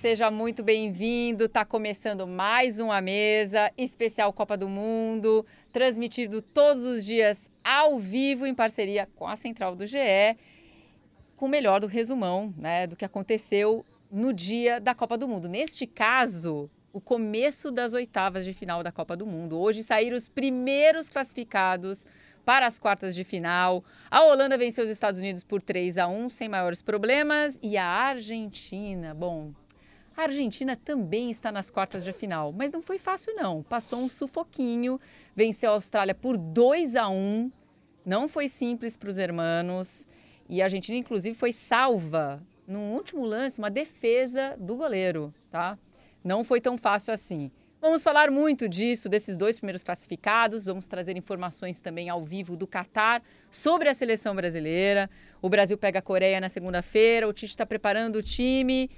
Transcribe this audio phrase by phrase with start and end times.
[0.00, 1.46] Seja muito bem-vindo.
[1.46, 8.46] Está começando mais uma mesa especial Copa do Mundo, transmitido todos os dias ao vivo
[8.46, 10.38] em parceria com a Central do GE,
[11.36, 15.48] com o melhor do resumão, né, do que aconteceu no dia da Copa do Mundo.
[15.48, 19.58] Neste caso, o começo das oitavas de final da Copa do Mundo.
[19.58, 22.06] Hoje saíram os primeiros classificados
[22.44, 23.84] para as quartas de final.
[24.08, 27.58] A Holanda venceu os Estados Unidos por 3 a 1 sem maiores problemas.
[27.60, 29.52] E a Argentina, bom,
[30.18, 33.62] a Argentina também está nas quartas de final, mas não foi fácil não.
[33.62, 35.00] Passou um sufoquinho,
[35.34, 37.50] venceu a Austrália por 2 a 1.
[38.04, 40.08] Não foi simples para os hermanos.
[40.48, 45.78] E a Argentina, inclusive, foi salva no último lance, uma defesa do goleiro, tá?
[46.24, 47.50] Não foi tão fácil assim.
[47.80, 50.64] Vamos falar muito disso, desses dois primeiros classificados.
[50.64, 55.08] Vamos trazer informações também ao vivo do Catar sobre a seleção brasileira.
[55.40, 57.28] O Brasil pega a Coreia na segunda-feira.
[57.28, 58.90] O Tite está preparando o time.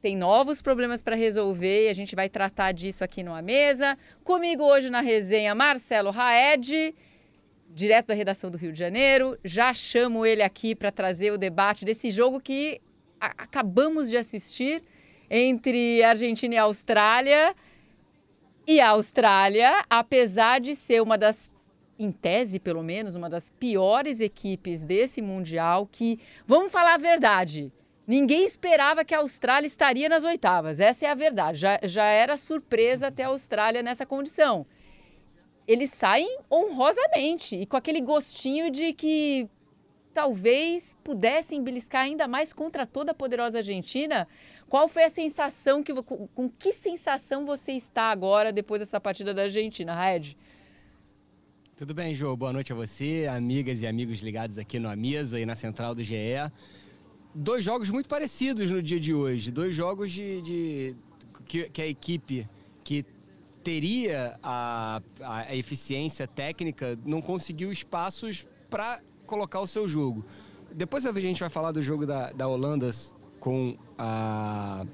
[0.00, 3.98] Tem novos problemas para resolver e a gente vai tratar disso aqui numa mesa.
[4.22, 6.94] Comigo hoje na resenha, Marcelo Raed,
[7.68, 9.36] direto da redação do Rio de Janeiro.
[9.44, 12.80] Já chamo ele aqui para trazer o debate desse jogo que
[13.20, 14.80] acabamos de assistir
[15.28, 17.52] entre Argentina e Austrália.
[18.68, 21.50] E a Austrália, apesar de ser uma das,
[21.98, 27.72] em tese pelo menos, uma das piores equipes desse Mundial, que, vamos falar a verdade,
[28.08, 30.80] ninguém esperava que a Austrália estaria nas oitavas.
[30.80, 31.58] Essa é a verdade.
[31.58, 34.66] Já, já era surpresa até a Austrália nessa condição.
[35.66, 39.46] Eles saem honrosamente e com aquele gostinho de que
[40.14, 44.26] talvez pudessem beliscar ainda mais contra toda a poderosa Argentina.
[44.66, 49.34] Qual foi a sensação que com, com que sensação você está agora depois dessa partida
[49.34, 50.34] da Argentina, Red?
[51.76, 52.36] Tudo bem, João.
[52.36, 56.02] Boa noite a você, amigas e amigos ligados aqui na mesa e na central do
[56.02, 56.50] GE.
[57.40, 59.52] Dois jogos muito parecidos no dia de hoje.
[59.52, 60.96] Dois jogos de, de
[61.46, 62.48] que, que a equipe
[62.82, 63.06] que
[63.62, 70.24] teria a, a, eficiência técnica não conseguiu espaços para colocar o seu jogo.
[70.74, 72.90] Depois a gente vai falar do jogo da, da Holanda
[73.38, 74.84] com a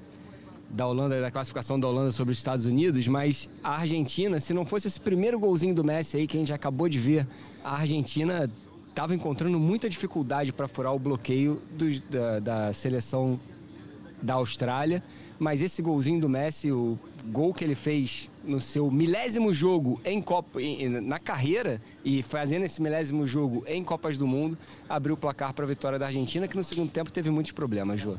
[0.69, 4.67] da Holanda, da classificação da Holanda sobre os Estados Unidos, mas a Argentina, se não
[4.67, 7.27] fosse esse primeiro golzinho do Messi aí que a gente acabou de ver,
[7.63, 8.47] a Argentina
[8.95, 11.61] estava encontrando muita dificuldade para furar o bloqueio
[12.09, 13.37] da, da seleção
[14.21, 15.03] da Austrália,
[15.37, 20.21] mas esse golzinho do Messi, o gol que ele fez no seu milésimo jogo em
[20.21, 20.61] Copa,
[21.03, 24.57] na carreira e fazendo esse milésimo jogo em Copas do Mundo,
[24.87, 27.99] abriu o placar para a vitória da Argentina, que no segundo tempo teve muitos problemas,
[27.99, 28.15] Jô.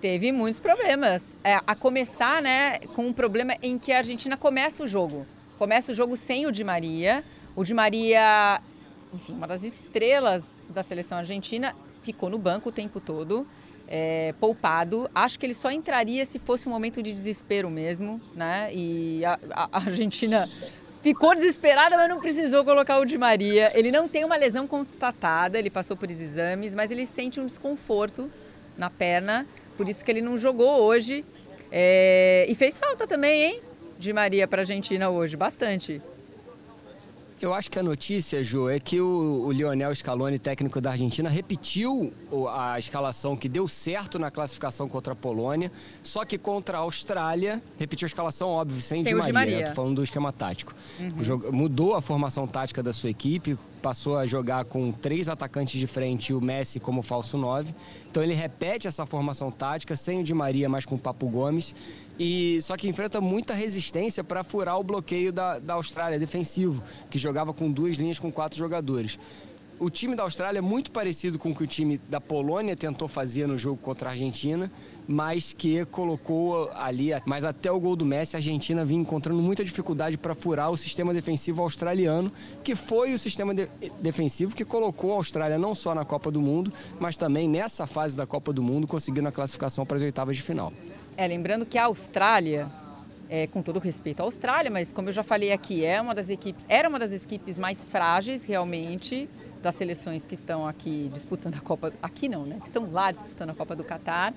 [0.00, 1.38] Teve muitos problemas.
[1.44, 5.26] É, a começar, né, com um problema em que a Argentina começa o jogo.
[5.58, 7.22] Começa o jogo sem o Di Maria.
[7.54, 8.60] O Di Maria,
[9.12, 13.46] enfim, uma das estrelas da seleção argentina, ficou no banco o tempo todo
[13.88, 15.08] é, poupado.
[15.14, 18.70] Acho que ele só entraria se fosse um momento de desespero mesmo, né?
[18.72, 20.48] E a, a Argentina
[21.02, 23.70] ficou desesperada, mas não precisou colocar o Di Maria.
[23.74, 28.30] Ele não tem uma lesão constatada, ele passou por exames, mas ele sente um desconforto
[28.78, 29.46] na perna,
[29.76, 31.24] por isso que ele não jogou hoje.
[31.70, 33.62] É, e fez falta também, hein?
[33.98, 36.00] Di Maria para a Argentina hoje, bastante.
[37.42, 41.28] Eu acho que a notícia, Ju, é que o, o Lionel Scaloni, técnico da Argentina,
[41.28, 42.12] repetiu
[42.48, 45.72] a escalação que deu certo na classificação contra a Polônia,
[46.04, 49.58] só que contra a Austrália, repetiu a escalação, óbvio, sem, sem Di Maria, Maria.
[49.58, 49.64] Né?
[49.64, 50.72] Tô falando do esquema tático.
[51.00, 51.50] Uhum.
[51.50, 56.28] Mudou a formação tática da sua equipe, passou a jogar com três atacantes de frente
[56.28, 57.74] e o Messi como falso 9.
[58.08, 61.74] Então ele repete essa formação tática, sem o Di Maria, mas com o Papo Gomes.
[62.18, 67.18] E só que enfrenta muita resistência para furar o bloqueio da, da Austrália defensivo, que
[67.32, 69.18] jogava com duas linhas com quatro jogadores.
[69.80, 73.08] O time da Austrália é muito parecido com o que o time da Polônia tentou
[73.08, 74.70] fazer no jogo contra a Argentina,
[75.08, 79.64] mas que colocou ali, mas até o gol do Messi, a Argentina vinha encontrando muita
[79.64, 82.30] dificuldade para furar o sistema defensivo australiano,
[82.62, 83.68] que foi o sistema de
[84.00, 88.16] defensivo que colocou a Austrália não só na Copa do Mundo, mas também nessa fase
[88.16, 90.72] da Copa do Mundo, conseguindo a classificação para as oitavas de final.
[91.16, 92.70] É, lembrando que a Austrália
[93.32, 96.28] é, com todo respeito à Austrália, mas como eu já falei aqui, é uma das
[96.28, 99.26] equipes, era uma das equipes mais frágeis realmente
[99.62, 102.58] das seleções que estão aqui disputando a Copa, aqui não, né?
[102.60, 104.34] Que estão lá disputando a Copa do Catar.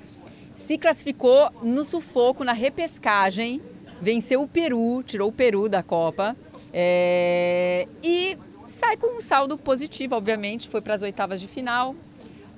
[0.56, 3.62] Se classificou no sufoco, na repescagem,
[4.00, 6.34] venceu o Peru, tirou o Peru da Copa
[6.72, 11.98] é, e sai com um saldo positivo, obviamente, foi para as oitavas de final.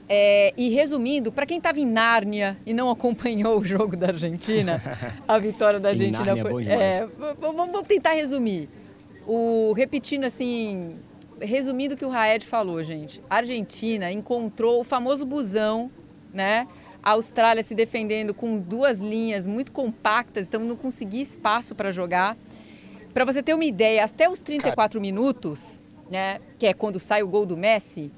[0.10, 4.82] É, e resumindo, para quem estava em Nárnia e não acompanhou o jogo da Argentina,
[5.28, 6.66] a vitória da Argentina foi.
[6.66, 7.08] É,
[7.40, 8.70] vamos tentar resumir.
[9.26, 10.96] O, repetindo assim,
[11.42, 13.22] resumindo o que o Raed falou, gente.
[13.30, 15.92] A Argentina encontrou o famoso busão,
[16.34, 16.68] né?
[17.04, 22.38] A Austrália se defendendo com duas linhas muito compactas, então não conseguia espaço para jogar.
[23.14, 27.28] Para você ter uma ideia, até os 34 minutos, né, que é quando sai o
[27.28, 28.12] gol do Messi,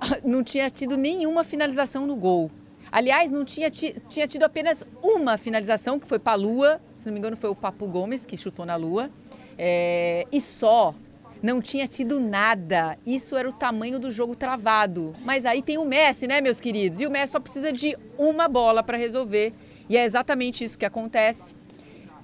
[0.24, 2.50] não tinha tido nenhuma finalização no gol.
[2.92, 7.12] Aliás, não tinha, tinha tido apenas uma finalização, que foi para a Lua, se não
[7.12, 9.10] me engano foi o Papo Gomes que chutou na Lua,
[9.56, 10.94] é, e só
[11.42, 12.98] não tinha tido nada.
[13.06, 15.12] Isso era o tamanho do jogo travado.
[15.24, 17.00] Mas aí tem o Messi, né, meus queridos?
[17.00, 19.52] E o Messi só precisa de uma bola para resolver.
[19.88, 21.54] E é exatamente isso que acontece.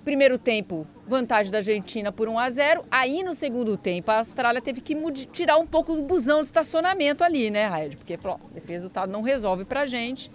[0.07, 2.85] Primeiro tempo, vantagem da Argentina por 1 a 0.
[2.89, 4.95] Aí no segundo tempo, a Austrália teve que
[5.33, 7.97] tirar um pouco do busão de estacionamento ali, né, Raed?
[7.97, 10.31] Porque falou, esse resultado não resolve pra gente.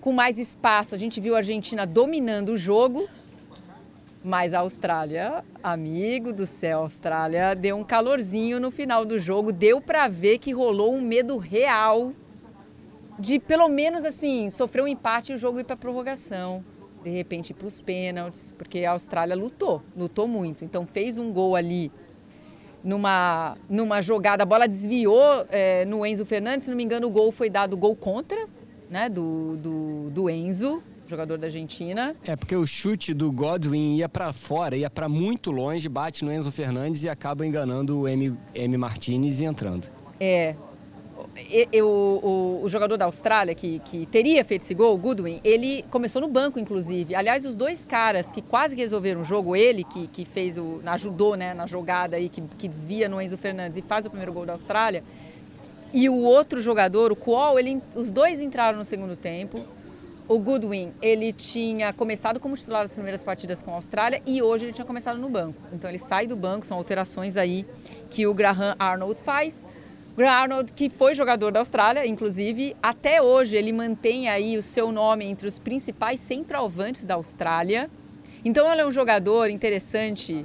[0.00, 3.08] Com mais espaço, a gente viu a Argentina dominando o jogo,
[4.24, 9.52] mas a Austrália, amigo do céu, a Austrália deu um calorzinho no final do jogo,
[9.52, 12.12] deu para ver que rolou um medo real
[13.16, 16.64] de pelo menos assim, sofrer um empate e o jogo ir para prorrogação,
[17.02, 20.64] de repente para os pênaltis, porque a Austrália lutou, lutou muito.
[20.64, 21.90] Então fez um gol ali
[22.82, 27.10] numa, numa jogada, a bola desviou é, no Enzo Fernandes, se não me engano o
[27.10, 28.46] gol foi dado gol contra,
[28.88, 32.14] né, do, do, do Enzo, jogador da Argentina.
[32.24, 36.32] É, porque o chute do Godwin ia para fora, ia para muito longe, bate no
[36.32, 39.86] Enzo Fernandes e acaba enganando o M, M Martinez e entrando.
[40.20, 40.54] É.
[41.38, 45.84] E, o, o, jogador da Austrália que, que teria feito esse gol, o Goodwin, ele
[45.88, 47.14] começou no banco, inclusive.
[47.14, 50.80] Aliás, os dois caras que quase resolveram o jogo, ele que, que fez o.
[50.84, 54.32] ajudou né, na jogada aí, que, que desvia no Enzo Fernandes e faz o primeiro
[54.32, 55.04] gol da Austrália.
[55.92, 59.60] E o outro jogador, o Kuol, ele, os dois entraram no segundo tempo.
[60.26, 64.66] O Goodwin, ele tinha começado como titular as primeiras partidas com a Austrália e hoje
[64.66, 65.58] ele tinha começado no banco.
[65.72, 67.64] Então ele sai do banco, são alterações aí
[68.10, 69.66] que o Graham Arnold faz.
[70.18, 74.90] Graham Arnold, que foi jogador da Austrália, inclusive, até hoje ele mantém aí o seu
[74.90, 77.88] nome entre os principais centroavantes da Austrália.
[78.44, 80.44] Então ele é um jogador interessante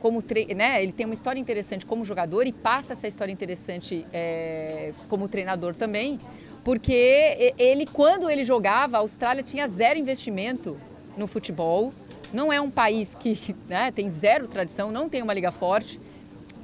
[0.00, 0.24] como
[0.56, 5.28] né, ele tem uma história interessante como jogador e passa essa história interessante é, como
[5.28, 6.18] treinador também,
[6.64, 10.76] porque ele, quando ele jogava, a Austrália tinha zero investimento
[11.16, 11.92] no futebol.
[12.32, 16.00] Não é um país que né, tem zero tradição, não tem uma liga forte.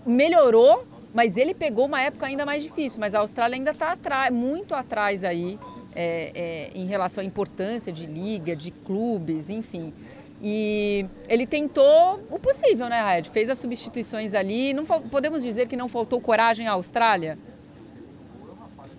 [0.04, 3.00] Melhorou, mas ele pegou uma época ainda mais difícil.
[3.00, 3.96] Mas a Austrália ainda está
[4.30, 5.58] muito atrás aí
[5.94, 9.92] é, é, em relação à importância de liga, de clubes, enfim.
[10.42, 13.24] E ele tentou o possível, né, Red?
[13.24, 14.72] Fez as substituições ali.
[14.72, 17.38] Não podemos dizer que não faltou coragem à Austrália?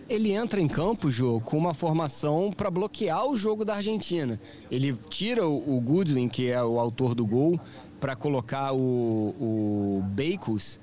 [0.10, 4.40] ele entra em campo, Jô, com uma formação para bloquear o jogo da Argentina.
[4.70, 7.60] Ele tira o, o Goodwin, que é o autor do gol,
[8.00, 10.80] para colocar o, o Bacos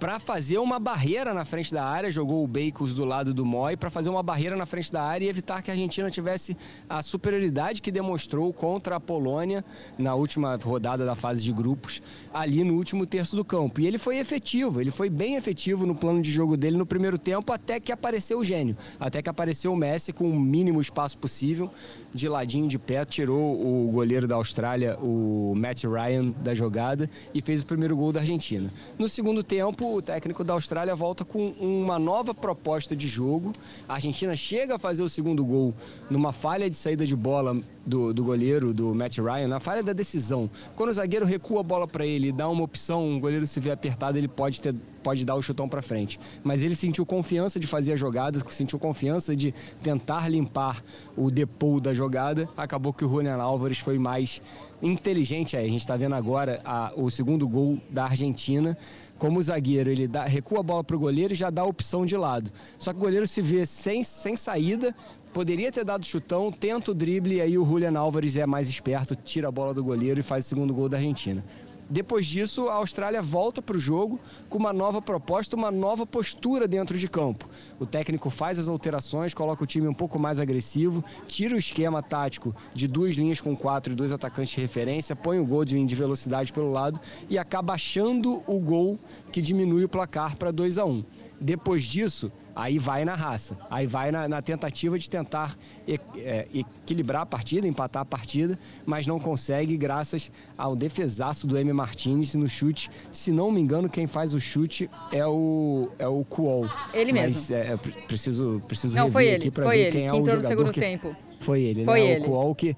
[0.00, 3.76] para fazer uma barreira na frente da área, jogou o Bacos do lado do Moy
[3.76, 6.56] para fazer uma barreira na frente da área e evitar que a Argentina tivesse
[6.88, 9.62] a superioridade que demonstrou contra a Polônia
[9.98, 12.00] na última rodada da fase de grupos,
[12.32, 13.78] ali no último terço do campo.
[13.78, 17.18] E ele foi efetivo, ele foi bem efetivo no plano de jogo dele no primeiro
[17.18, 21.18] tempo, até que apareceu o gênio, até que apareceu o Messi com o mínimo espaço
[21.18, 21.70] possível,
[22.14, 27.42] de ladinho de pé, tirou o goleiro da Austrália, o Matt Ryan, da jogada e
[27.42, 28.72] fez o primeiro gol da Argentina.
[28.98, 33.52] No segundo tempo, o técnico da Austrália volta com uma nova proposta de jogo.
[33.88, 35.74] A Argentina chega a fazer o segundo gol
[36.08, 39.92] numa falha de saída de bola do, do goleiro, do Matt Ryan, na falha da
[39.92, 40.50] decisão.
[40.76, 43.58] Quando o zagueiro recua a bola para ele e dá uma opção, o goleiro se
[43.60, 46.18] vê apertado, ele pode, ter, pode dar o chutão para frente.
[46.42, 50.82] Mas ele sentiu confiança de fazer a jogada, sentiu confiança de tentar limpar
[51.16, 52.48] o depô da jogada.
[52.56, 54.40] Acabou que o Julian Álvares foi mais
[54.82, 55.66] inteligente aí.
[55.66, 58.76] A gente está vendo agora a, o segundo gol da Argentina
[59.20, 62.06] como zagueiro, ele dá, recua a bola para o goleiro e já dá a opção
[62.06, 62.50] de lado.
[62.78, 64.96] Só que o goleiro se vê sem, sem saída,
[65.30, 69.14] poderia ter dado chutão, tenta o drible e aí o Julian Álvares é mais esperto,
[69.14, 71.44] tira a bola do goleiro e faz o segundo gol da Argentina.
[71.90, 76.68] Depois disso, a Austrália volta para o jogo com uma nova proposta, uma nova postura
[76.68, 77.48] dentro de campo.
[77.80, 82.00] O técnico faz as alterações, coloca o time um pouco mais agressivo, tira o esquema
[82.00, 85.96] tático de duas linhas com quatro e dois atacantes de referência, põe o Goldwyn de
[85.96, 88.96] velocidade pelo lado e acaba achando o gol
[89.32, 91.04] que diminui o placar para 2 a 1 um.
[91.40, 95.56] Depois disso, aí vai na raça, aí vai na, na tentativa de tentar
[95.88, 101.56] e, é, equilibrar a partida, empatar a partida, mas não consegue graças ao defesaço do
[101.56, 101.72] M.
[101.72, 102.90] Martins no chute.
[103.10, 106.68] Se não me engano, quem faz o chute é o é o Kuol.
[106.92, 107.36] Ele mesmo.
[107.36, 110.36] Mas é, preciso preciso não, foi ele, aqui para ver ele, quem é o entrou
[110.36, 110.80] no segundo que...
[110.80, 111.16] tempo.
[111.38, 112.10] Foi ele, foi né?
[112.12, 112.20] Ele.
[112.20, 112.76] O Kuol que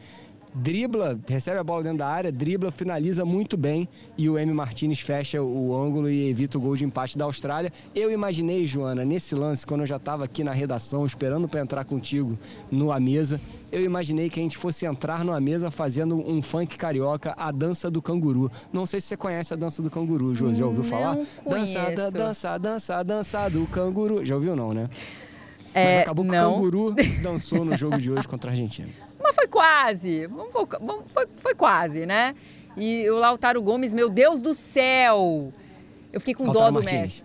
[0.54, 4.52] dribla, recebe a bola dentro da área, dribla, finaliza muito bem e o M.
[4.52, 7.72] Martinez fecha o ângulo e evita o gol de empate da Austrália.
[7.94, 11.84] Eu imaginei, Joana, nesse lance, quando eu já estava aqui na redação, esperando para entrar
[11.84, 12.38] contigo
[12.70, 13.40] no A Mesa,
[13.70, 17.90] eu imaginei que a gente fosse entrar numa mesa fazendo um funk carioca, a dança
[17.90, 18.50] do canguru.
[18.72, 21.18] Não sei se você conhece a dança do canguru, Jô, já ouviu Não falar?
[21.44, 21.74] conheço.
[21.74, 24.24] Dança, dança, dança, dança do canguru.
[24.24, 24.88] Já ouviu não, né?
[25.74, 26.50] É, Mas acabou que não.
[26.50, 28.88] o canguru dançou no jogo de hoje contra a Argentina.
[29.22, 30.28] Mas foi quase.
[31.10, 32.34] Foi, foi quase, né?
[32.76, 35.52] E o Lautaro Gomes, meu Deus do céu!
[36.12, 37.02] Eu fiquei com Lautaro dó do Martínez.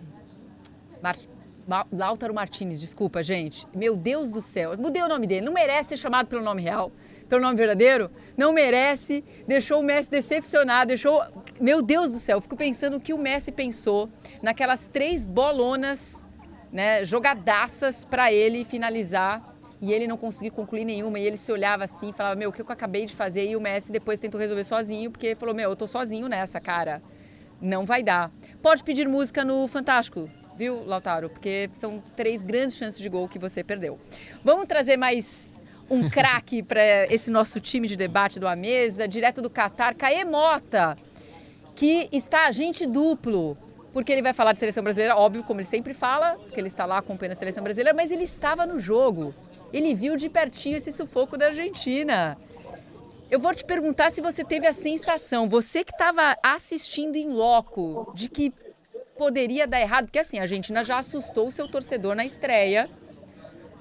[1.02, 1.16] Mar...
[1.66, 3.66] Ma- Lautaro Martinez, desculpa, gente.
[3.74, 4.76] Meu Deus do céu.
[4.78, 5.44] Mudei o nome dele.
[5.44, 6.90] Não merece ser chamado pelo nome real,
[7.28, 8.10] pelo nome verdadeiro.
[8.36, 9.22] Não merece.
[9.46, 10.88] Deixou o Messi decepcionado.
[10.88, 11.22] Deixou.
[11.60, 12.38] Meu Deus do céu.
[12.38, 14.08] Eu fico pensando o que o Messi pensou
[14.42, 16.24] naquelas três bolonas,
[16.72, 21.18] né, jogadaças para ele finalizar e ele não conseguiu concluir nenhuma.
[21.18, 23.48] E ele se olhava assim e falava: Meu, o que eu acabei de fazer?
[23.48, 27.02] E o Messi depois tentou resolver sozinho, porque falou: Meu, eu tô sozinho nessa, cara.
[27.60, 28.30] Não vai dar.
[28.62, 31.28] Pode pedir música no Fantástico, viu, Lautaro?
[31.28, 33.98] Porque são três grandes chances de gol que você perdeu.
[34.44, 35.60] Vamos trazer mais
[35.90, 40.24] um craque para esse nosso time de debate do A Mesa, direto do Catar, Caê
[40.24, 40.96] Mota,
[41.74, 43.56] que está agente duplo.
[43.98, 46.86] Porque ele vai falar de seleção brasileira, óbvio, como ele sempre fala, porque ele está
[46.86, 49.34] lá acompanhando a seleção brasileira, mas ele estava no jogo.
[49.72, 52.38] Ele viu de pertinho esse sufoco da Argentina.
[53.28, 58.12] Eu vou te perguntar se você teve a sensação, você que estava assistindo em loco,
[58.14, 58.54] de que
[59.16, 62.84] poderia dar errado, porque assim, a Argentina já assustou o seu torcedor na estreia,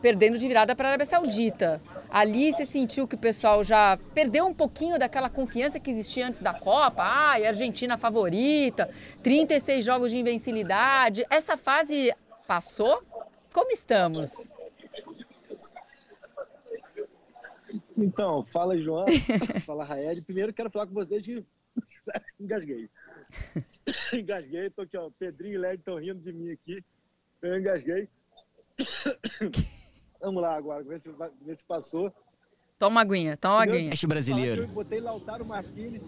[0.02, 1.80] perdendo de virada para a Arábia Saudita.
[2.10, 6.42] Ali você sentiu que o pessoal já perdeu um pouquinho daquela confiança que existia antes
[6.42, 7.04] da Copa.
[7.04, 8.90] Ai, Argentina favorita,
[9.24, 11.26] 36 jogos de invencibilidade.
[11.30, 12.14] Essa fase
[12.48, 13.04] passou?
[13.54, 14.50] Como estamos?
[17.98, 19.06] Então, fala João,
[19.66, 20.22] fala Raed.
[20.22, 21.44] Primeiro quero falar com vocês que
[22.40, 22.90] engasguei.
[24.14, 25.10] engasguei, tô aqui, ó.
[25.18, 26.84] Pedrinho e Led estão rindo de mim aqui.
[27.42, 28.08] Eu engasguei.
[30.20, 31.10] Vamos lá agora, ver se,
[31.42, 32.12] ver se passou.
[32.80, 33.92] Toma aguinha, toma aguinha.
[33.92, 34.64] Que brasileiro.
[34.64, 36.02] Eu botei Lautaro Martinez,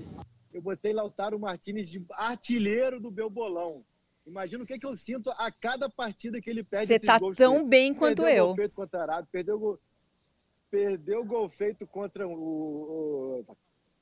[0.53, 3.83] eu botei Lautaro Martinez de artilheiro do meu bolão.
[4.25, 7.35] Imagina o que, que eu sinto a cada partida que ele perde Você tá gols
[7.35, 7.69] tão feitos.
[7.69, 8.45] bem quanto perdeu eu.
[8.47, 9.79] Gol feito contra a Arábia, perdeu gol,
[10.69, 12.33] perdeu gol feito contra o,
[13.47, 13.57] o-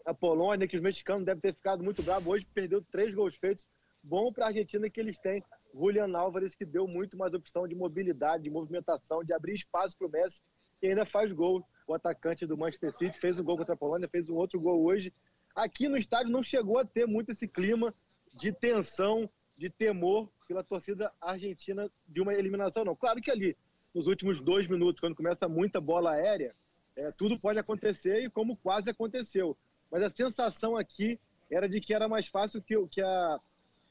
[0.06, 2.28] a Polônia, que os mexicanos devem ter ficado muito bravos.
[2.28, 3.66] Hoje perdeu três gols feitos.
[4.10, 7.76] Bom para a Argentina que eles têm Julian Álvares, que deu muito mais opção de
[7.76, 10.42] mobilidade, de movimentação, de abrir espaço para o Messi,
[10.82, 11.62] e ainda faz gol.
[11.86, 14.82] O atacante do Manchester City fez um gol contra a Polônia, fez um outro gol
[14.82, 15.14] hoje.
[15.54, 17.94] Aqui no estádio não chegou a ter muito esse clima
[18.34, 22.96] de tensão, de temor pela torcida argentina de uma eliminação, não.
[22.96, 23.58] Claro que ali,
[23.94, 26.56] nos últimos dois minutos, quando começa muita bola aérea,
[26.96, 29.58] é, tudo pode acontecer e como quase aconteceu.
[29.92, 31.20] Mas a sensação aqui
[31.52, 33.38] era de que era mais fácil que, que a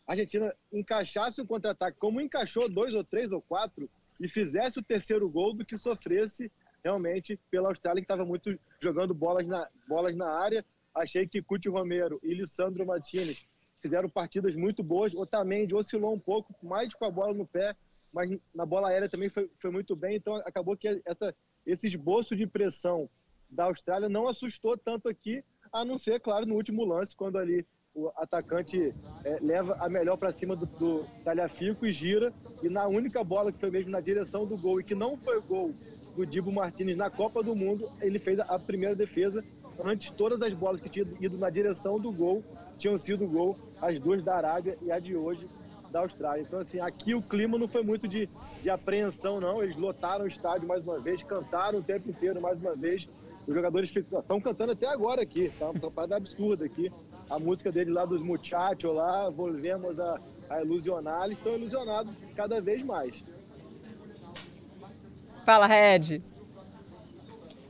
[0.07, 5.29] Argentina encaixasse um contra-ataque, como encaixou dois ou três ou quatro, e fizesse o terceiro
[5.29, 6.51] gol do que sofresse
[6.83, 10.65] realmente pela Austrália, que estava muito jogando bolas na, bolas na área.
[10.95, 13.45] Achei que Cuti Romero e Lissandro Martinez
[13.83, 15.15] fizeram partidas muito boas.
[15.15, 17.75] Otamendi oscilou um pouco, mais com a bola no pé,
[18.13, 20.17] mas na bola aérea também foi, foi muito bem.
[20.17, 21.35] Então acabou que essa,
[21.67, 23.11] esse esboço de pressão
[23.51, 27.67] da Austrália não assustou tanto aqui, a não ser, claro, no último lance, quando ali
[27.97, 32.33] o atacante é, leva a melhor para cima do, do Talhafico e gira.
[32.63, 35.41] E na única bola que foi mesmo na direção do gol e que não foi
[35.41, 35.75] gol
[36.15, 39.43] do Dibo Martinez na Copa do Mundo, ele fez a primeira defesa.
[39.83, 42.45] Antes, todas as bolas que tinham ido na direção do gol
[42.77, 45.49] tinham sido gol, as duas da Arábia e a de hoje
[45.91, 46.43] da Austrália.
[46.43, 48.29] Então, assim, aqui o clima não foi muito de,
[48.63, 49.63] de apreensão, não.
[49.63, 53.09] Eles lotaram o estádio mais uma vez, cantaram o tempo inteiro mais uma vez.
[53.47, 56.91] Os jogadores estão cantando até agora aqui, tá uma parada absurda aqui.
[57.29, 62.61] A música dele lá dos muchachos lá, volvemos a, a ilusionar, eles estão ilusionados cada
[62.61, 63.23] vez mais.
[65.45, 66.23] Fala, Red.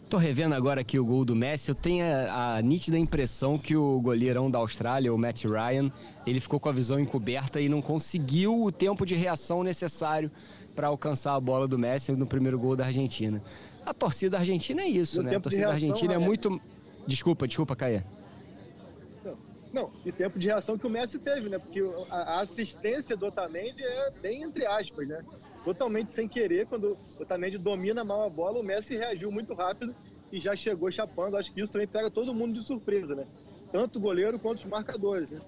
[0.08, 1.68] Tô revendo agora aqui o gol do Messi.
[1.68, 5.90] Eu tenho a, a nítida impressão que o goleirão da Austrália, o Matt Ryan,
[6.24, 10.30] ele ficou com a visão encoberta e não conseguiu o tempo de reação necessário
[10.76, 13.42] para alcançar a bola do Messi no primeiro gol da Argentina.
[13.84, 15.36] A torcida argentina é isso, E né?
[15.36, 16.24] A torcida reação, argentina é né?
[16.24, 16.60] muito.
[17.06, 18.06] Desculpa, desculpa, Caia.
[19.72, 21.58] Não, e tempo de reação que o Messi teve, né?
[21.58, 25.22] Porque a, assistência do Otamendi é bem entre aspas, né?
[25.64, 29.94] Totalmente sem querer, quando o Otamendi domina mal a bola, o Messi reagiu muito rápido
[30.32, 31.36] e já chegou chapando.
[31.36, 33.26] Acho que isso também pega todo mundo de surpresa, né?
[33.72, 35.40] Tanto o goleiro quanto os marcadores, né?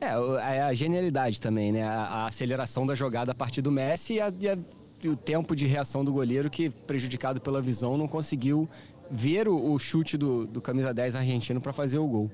[0.00, 1.82] É, a genialidade também, né?
[1.82, 4.58] A, aceleração da jogada a partir do Messi e a, e a
[5.06, 8.68] o tempo de reação do goleiro que, prejudicado pela visão, não conseguiu
[9.10, 12.30] ver o, o chute do, do camisa 10 argentino para fazer o gol.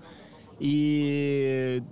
[0.60, 1.82] E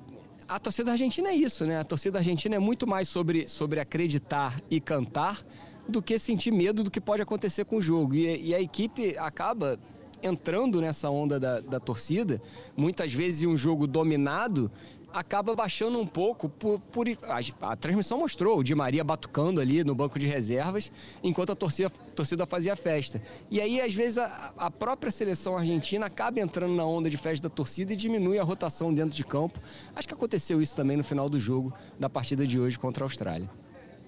[0.49, 1.79] a torcida argentina é isso, né?
[1.79, 5.41] A torcida argentina é muito mais sobre, sobre acreditar e cantar
[5.89, 8.15] do que sentir medo do que pode acontecer com o jogo.
[8.15, 9.79] E, e a equipe acaba
[10.23, 12.41] entrando nessa onda da, da torcida,
[12.77, 14.71] muitas vezes em um jogo dominado,
[15.13, 19.85] acaba baixando um pouco por, por a, a, transmissão mostrou o Di Maria batucando ali
[19.85, 20.91] no banco de reservas
[21.23, 23.23] enquanto a torcida, a torcida fazia festa.
[23.51, 27.49] E aí, às vezes, a, a, própria seleção argentina acaba entrando na onda de festa
[27.49, 29.61] da torcida e diminui a rotação dentro de campo.
[29.95, 33.07] Acho que aconteceu isso também no final do jogo da partida de hoje contra a
[33.07, 33.49] Austrália.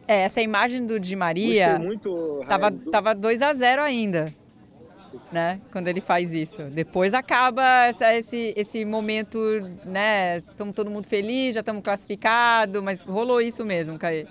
[0.07, 1.81] É, essa imagem do Di Maria
[2.43, 4.44] estava tava 2 a 0 ainda
[5.33, 5.61] né?
[5.73, 6.63] Quando ele faz isso.
[6.65, 9.39] Depois acaba essa, esse, esse momento,
[9.85, 10.39] né?
[10.39, 14.27] Estamos todo mundo feliz, já estamos classificados, mas rolou isso mesmo, Caê.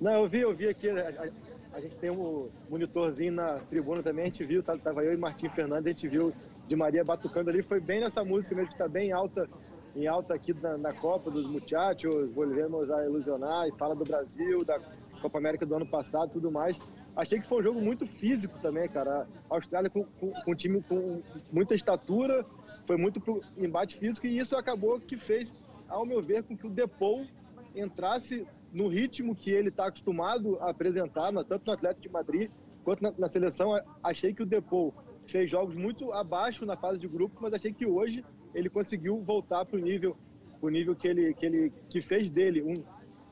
[0.00, 0.88] Não, eu vi, eu vi aqui.
[0.88, 1.30] A,
[1.74, 5.16] a, gente tem um monitorzinho na tribuna também, a gente viu, tá, tava eu e
[5.16, 6.32] Martim Fernandes, a gente viu
[6.66, 9.48] de Maria batucando ali, foi bem nessa música mesmo que está bem alta,
[9.94, 14.64] em alta aqui na, na Copa dos Muchachos, Volvemos a Ilusionar, e fala do Brasil,
[14.64, 14.80] da
[15.20, 16.78] Copa América do ano passado tudo mais.
[17.16, 19.28] Achei que foi um jogo muito físico também, cara.
[19.50, 22.46] A Austrália com, com, com um time com muita estatura,
[22.86, 25.52] foi muito pro embate físico e isso acabou que fez,
[25.88, 27.26] ao meu ver, com que o Depou
[27.74, 32.50] entrasse no ritmo que ele está acostumado a apresentar, tanto no Atlético de Madrid
[32.84, 33.78] quanto na, na seleção.
[34.02, 34.94] Achei que o Depou
[35.26, 38.24] fez jogos muito abaixo na fase de grupo, mas achei que hoje
[38.54, 40.16] ele conseguiu voltar para o nível,
[40.60, 42.74] o nível que ele, que ele que fez dele um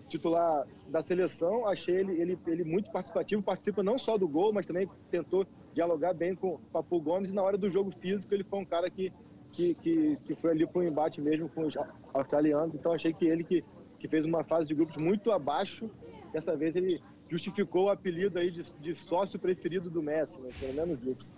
[0.08, 4.66] titular da seleção, achei ele, ele, ele muito participativo, participa não só do gol, mas
[4.66, 7.30] também tentou dialogar bem com o Papu Gomes.
[7.30, 9.12] E na hora do jogo físico, ele foi um cara que,
[9.52, 11.74] que, que, que foi ali para o embate mesmo com os
[12.12, 12.74] australianos.
[12.74, 13.62] Então, achei que ele que,
[13.98, 15.90] que fez uma fase de grupos muito abaixo,
[16.32, 20.48] dessa vez ele justificou o apelido aí de, de sócio preferido do Messi, né?
[20.58, 21.34] pelo menos isso.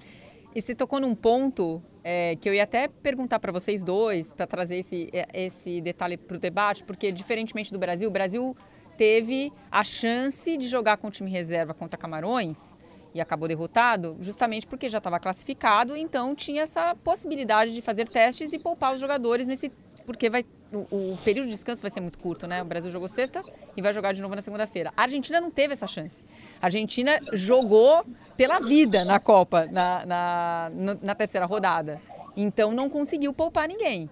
[0.54, 4.46] E você tocou num ponto é, que eu ia até perguntar para vocês dois, para
[4.46, 8.56] trazer esse, é, esse detalhe para o debate, porque diferentemente do Brasil, o Brasil
[8.96, 12.76] teve a chance de jogar com o time reserva contra Camarões
[13.14, 18.52] e acabou derrotado, justamente porque já estava classificado, então tinha essa possibilidade de fazer testes
[18.52, 19.70] e poupar os jogadores nesse
[20.04, 22.62] porque vai o, o, período de descanso vai ser muito curto, né?
[22.62, 23.42] O Brasil jogou sexta
[23.76, 24.92] e vai jogar de novo na segunda-feira.
[24.96, 26.24] A Argentina não teve essa chance.
[26.60, 28.04] A Argentina jogou
[28.36, 30.70] pela vida na Copa, na, na,
[31.02, 32.00] na terceira rodada.
[32.36, 34.08] Então não conseguiu poupar ninguém.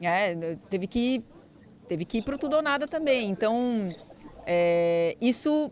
[0.00, 1.22] É, teve que
[1.88, 3.30] teve que ir para tudo ou nada também.
[3.30, 3.94] Então
[4.46, 5.70] é, isso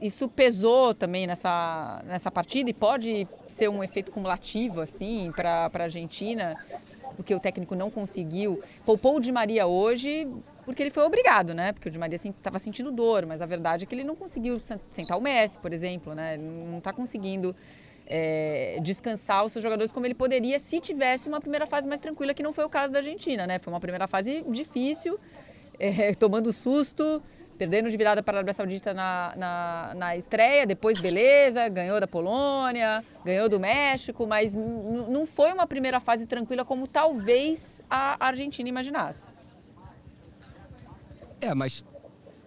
[0.00, 5.82] isso pesou também nessa, nessa partida e pode ser um efeito cumulativo assim para a
[5.82, 6.56] Argentina
[7.16, 8.62] porque o técnico não conseguiu.
[8.84, 10.26] Poupou o Di Maria hoje
[10.64, 11.72] porque ele foi obrigado, né?
[11.72, 14.58] Porque o Di Maria estava sentindo dor, mas a verdade é que ele não conseguiu
[14.90, 16.34] sentar o Messi, por exemplo, né?
[16.34, 17.54] Ele não está conseguindo
[18.06, 22.32] é, descansar os seus jogadores como ele poderia se tivesse uma primeira fase mais tranquila,
[22.32, 23.58] que não foi o caso da Argentina, né?
[23.58, 25.18] Foi uma primeira fase difícil,
[25.78, 27.22] é, tomando susto,
[27.60, 32.06] perdendo de virada para a Arábia Saudita na, na, na estreia, depois beleza, ganhou da
[32.06, 38.66] Polônia, ganhou do México, mas não foi uma primeira fase tranquila como talvez a Argentina
[38.66, 39.28] imaginasse.
[41.38, 41.84] É, mas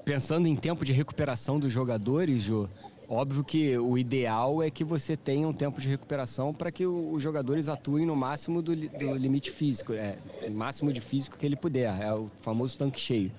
[0.04, 2.68] pensando em tempo de recuperação dos jogadores, Jô,
[3.08, 7.22] óbvio que o ideal é que você tenha um tempo de recuperação para que os
[7.22, 10.18] jogadores atuem no máximo do, do limite físico, é,
[10.50, 13.32] máximo de físico que ele puder, é o famoso tanque cheio.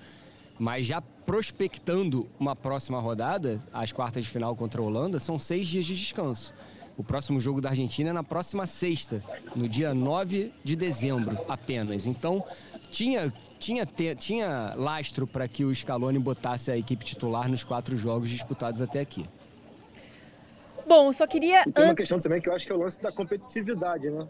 [0.57, 5.67] Mas já prospectando uma próxima rodada, as quartas de final contra a Holanda, são seis
[5.67, 6.53] dias de descanso.
[6.97, 9.21] O próximo jogo da Argentina é na próxima sexta,
[9.53, 12.07] no dia 9 de dezembro apenas.
[12.07, 12.43] Então,
[12.89, 18.29] tinha, tinha, tinha lastro para que o Scaloni botasse a equipe titular nos quatro jogos
[18.29, 19.25] disputados até aqui.
[20.87, 21.63] Bom, só queria.
[21.67, 24.25] E tem uma questão também que eu acho que é o lance da competitividade, né?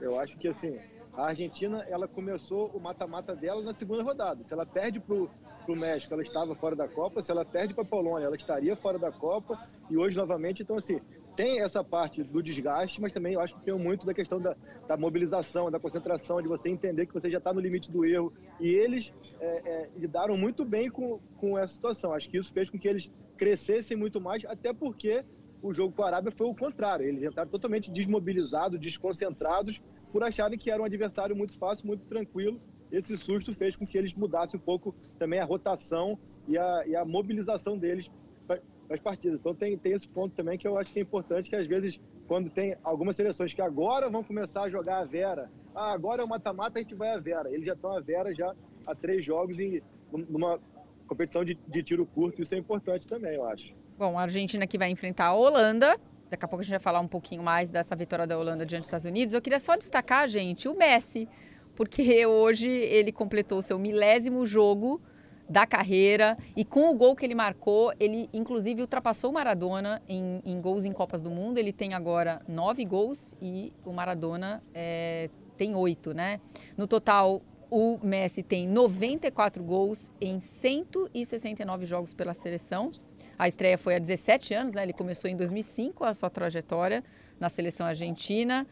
[0.00, 0.76] Eu acho que assim,
[1.16, 4.42] a Argentina, ela começou o mata-mata dela na segunda rodada.
[4.42, 7.22] Se ela perde para o México, ela estava fora da Copa.
[7.22, 9.58] Se ela perde para a Polônia, ela estaria fora da Copa.
[9.88, 11.00] E hoje, novamente, então, assim,
[11.36, 14.56] tem essa parte do desgaste, mas também eu acho que tem muito da questão da,
[14.88, 18.32] da mobilização, da concentração, de você entender que você já está no limite do erro.
[18.60, 22.12] E eles é, é, lidaram muito bem com, com essa situação.
[22.12, 25.24] Acho que isso fez com que eles crescessem muito mais, até porque
[25.62, 27.06] o jogo com a Arábia foi o contrário.
[27.06, 29.80] Eles entraram totalmente desmobilizados, desconcentrados
[30.14, 32.60] por acharem que era um adversário muito fácil, muito tranquilo.
[32.92, 36.94] Esse susto fez com que eles mudassem um pouco também a rotação e a, e
[36.94, 38.08] a mobilização deles
[38.46, 39.40] para as partidas.
[39.40, 42.00] Então tem, tem esse ponto também que eu acho que é importante, que às vezes,
[42.28, 46.24] quando tem algumas seleções que agora vão começar a jogar a Vera, ah, agora é
[46.24, 47.50] o mata-mata, a gente vai a Vera.
[47.50, 48.54] Eles já estão a Vera já
[48.86, 50.60] há três jogos e numa
[51.08, 53.74] competição de, de tiro curto, isso é importante também, eu acho.
[53.98, 55.96] Bom, a Argentina que vai enfrentar a Holanda.
[56.34, 58.80] Daqui a pouco a gente vai falar um pouquinho mais dessa vitória da Holanda diante
[58.80, 59.32] dos Estados Unidos.
[59.32, 61.28] Eu queria só destacar, gente, o Messi,
[61.76, 65.00] porque hoje ele completou o seu milésimo jogo
[65.48, 70.42] da carreira e com o gol que ele marcou, ele inclusive ultrapassou o Maradona em,
[70.44, 71.58] em gols em Copas do Mundo.
[71.58, 76.40] Ele tem agora nove gols e o Maradona é, tem oito, né?
[76.76, 82.90] No total, o Messi tem 94 gols em 169 jogos pela seleção.
[83.38, 84.82] A estreia foi há 17 anos, né?
[84.82, 87.02] Ele começou em 2005 a sua trajetória
[87.38, 88.66] na seleção argentina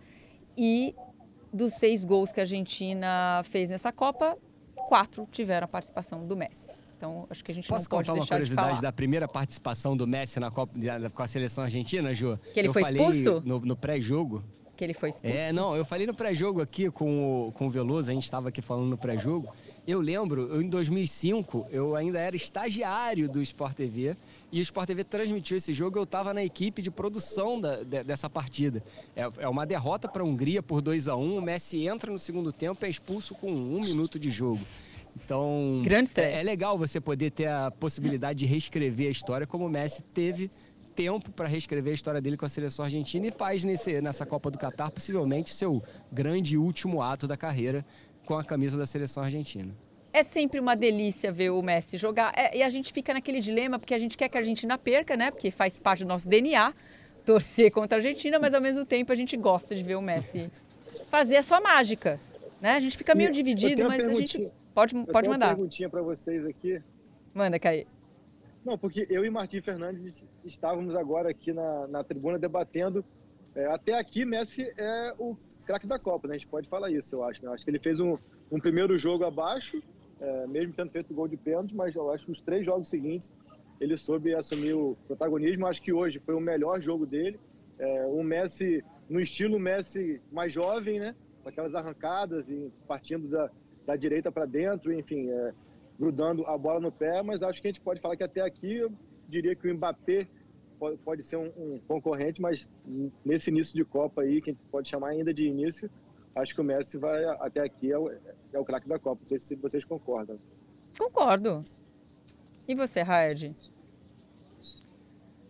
[0.56, 0.94] e
[1.52, 4.38] dos seis gols que a Argentina fez nessa Copa,
[4.88, 6.80] quatro tiveram a participação do Messi.
[6.96, 8.80] Então, acho que a gente Posso não pode contar uma deixar de curiosidade falar.
[8.80, 10.72] da primeira participação do Messi na Copa,
[11.12, 12.38] com a seleção argentina, Ju?
[12.54, 13.42] Que ele eu foi expulso?
[13.44, 14.42] No, no pré-jogo.
[14.76, 15.36] Que ele foi expulso.
[15.36, 18.50] É, não, eu falei no pré-jogo aqui com o, com o Veloso, a gente estava
[18.50, 19.52] aqui falando no pré-jogo.
[19.84, 24.16] Eu lembro, eu, em 2005, eu ainda era estagiário do Sport TV
[24.52, 25.98] e o Sport TV transmitiu esse jogo.
[25.98, 28.84] Eu estava na equipe de produção da- de- dessa partida.
[29.16, 32.18] É, é uma derrota para a Hungria por 2 a 1 O Messi entra no
[32.18, 34.60] segundo tempo e é expulso com um minuto de jogo.
[35.16, 39.66] Então, Grande é, é legal você poder ter a possibilidade de reescrever a história, como
[39.66, 40.50] o Messi teve
[40.94, 44.50] tempo para reescrever a história dele com a seleção argentina e faz nesse, nessa Copa
[44.50, 47.84] do Catar possivelmente seu grande último ato da carreira
[48.26, 49.74] com a camisa da seleção argentina.
[50.12, 52.32] É sempre uma delícia ver o Messi jogar.
[52.36, 55.16] É, e a gente fica naquele dilema, porque a gente quer que a Argentina perca,
[55.16, 55.30] né?
[55.30, 56.74] Porque faz parte do nosso DNA
[57.24, 60.50] torcer contra a Argentina, mas ao mesmo tempo a gente gosta de ver o Messi
[61.08, 62.20] fazer a sua mágica.
[62.60, 62.72] Né?
[62.74, 65.48] A gente fica meio dividido, mas a gente pode, pode mandar.
[65.48, 66.80] uma perguntinha para vocês aqui.
[67.34, 67.86] Manda, Caí.
[68.64, 73.04] Não, porque eu e Martim Fernandes estávamos agora aqui na, na tribuna debatendo.
[73.54, 76.34] é, até aqui, Messi é o craque da Copa, né?
[76.34, 77.44] A gente pode falar isso, eu acho.
[77.44, 77.52] Né?
[77.52, 78.16] Acho que ele fez um,
[78.50, 79.82] um primeiro jogo abaixo,
[80.22, 82.88] é, mesmo tendo feito o gol de pênalti, mas eu acho que os três jogos
[82.88, 83.30] seguintes
[83.80, 85.66] ele soube assumir o protagonismo.
[85.66, 87.40] Acho que hoje foi o melhor jogo dele.
[87.78, 91.16] É, um Messi no estilo Messi mais jovem, né?
[91.42, 93.50] Com aquelas arrancadas e partindo da,
[93.84, 95.52] da direita para dentro, enfim, é,
[95.98, 97.20] grudando a bola no pé.
[97.22, 98.92] Mas acho que a gente pode falar que até aqui eu
[99.28, 100.28] diria que o Mbappé
[100.78, 102.68] pode, pode ser um, um concorrente, mas
[103.24, 105.90] nesse início de Copa aí, que a gente pode chamar ainda de início,
[106.34, 108.10] acho que o Messi vai até aqui é o,
[108.52, 109.20] é o craque da Copa.
[109.22, 110.38] Não sei se vocês concordam.
[110.98, 111.64] Concordo.
[112.66, 113.54] E você, Raed?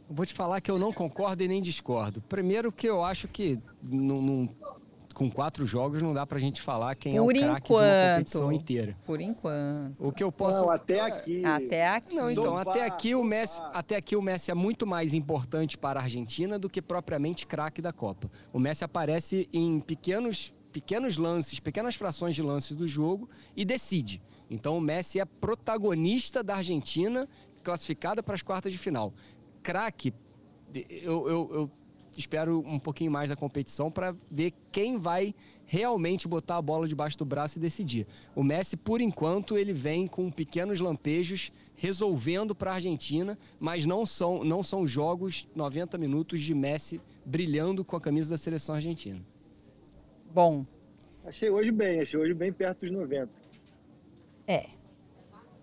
[0.08, 2.20] Vou te falar que eu não concordo e nem discordo.
[2.22, 4.48] Primeiro que eu acho que num- num-
[5.14, 7.80] com quatro jogos não dá pra gente falar quem Por é o craque de uma
[8.14, 8.96] competição inteira.
[9.04, 9.94] Por enquanto.
[9.98, 11.44] O que eu posso Não, até aqui.
[11.44, 12.14] Até aqui.
[12.16, 15.76] Não, então, Sofá, até aqui, o Messi, até aqui o Messi é muito mais importante
[15.78, 18.30] para a Argentina do que propriamente craque da Copa.
[18.52, 24.20] O Messi aparece em pequenos, pequenos lances, pequenas frações de lances do jogo e decide.
[24.50, 27.28] Então o Messi é protagonista da Argentina,
[27.62, 29.12] classificada para as quartas de final.
[29.62, 30.12] Craque,
[30.74, 31.70] eu, eu- eu
[32.16, 37.16] espero um pouquinho mais da competição para ver quem vai realmente botar a bola debaixo
[37.16, 38.06] do braço e decidir.
[38.34, 44.04] O Messi, por enquanto, ele vem com pequenos lampejos resolvendo para a Argentina, mas não
[44.04, 49.22] são, não são jogos 90 minutos de Messi brilhando com a camisa da seleção argentina.
[50.32, 50.64] Bom,
[51.24, 53.30] Achei hoje bem, achei hoje bem perto dos 90.
[54.46, 54.66] É.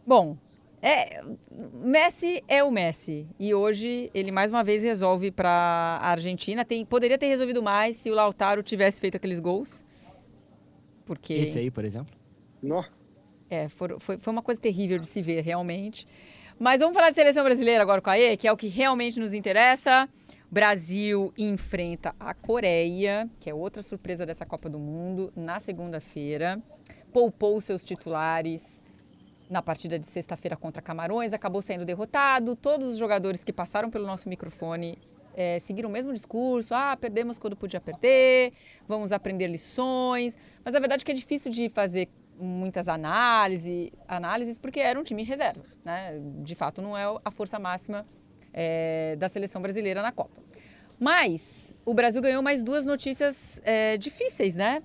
[0.07, 0.37] Bom,
[0.81, 1.21] é,
[1.73, 3.27] Messi é o Messi.
[3.37, 6.63] E hoje ele mais uma vez resolve para a Argentina.
[6.63, 9.83] Tem, poderia ter resolvido mais se o Lautaro tivesse feito aqueles gols.
[11.05, 12.15] Porque Esse aí, por exemplo.
[12.61, 12.83] Nó.
[13.49, 16.07] é, for- foi, foi uma coisa terrível de se ver, realmente.
[16.57, 19.19] Mas vamos falar de seleção brasileira agora com a E, que é o que realmente
[19.19, 20.07] nos interessa.
[20.51, 26.59] Brasil enfrenta a Coreia, que é outra surpresa dessa Copa do Mundo, na segunda-feira.
[27.13, 28.81] Poupou seus titulares
[29.47, 32.55] na partida de sexta-feira contra Camarões, acabou sendo derrotado.
[32.55, 34.97] Todos os jogadores que passaram pelo nosso microfone
[35.35, 38.51] eh, seguiram o mesmo discurso: ah, perdemos quando podia perder,
[38.87, 40.35] vamos aprender lições.
[40.65, 42.09] Mas a verdade é que é difícil de fazer
[42.39, 45.63] muitas análises, análises porque era um time reserva.
[45.85, 46.19] Né?
[46.41, 48.03] De fato, não é a força máxima
[48.53, 50.41] eh, da seleção brasileira na Copa.
[50.99, 54.83] Mas o Brasil ganhou mais duas notícias eh, difíceis, né?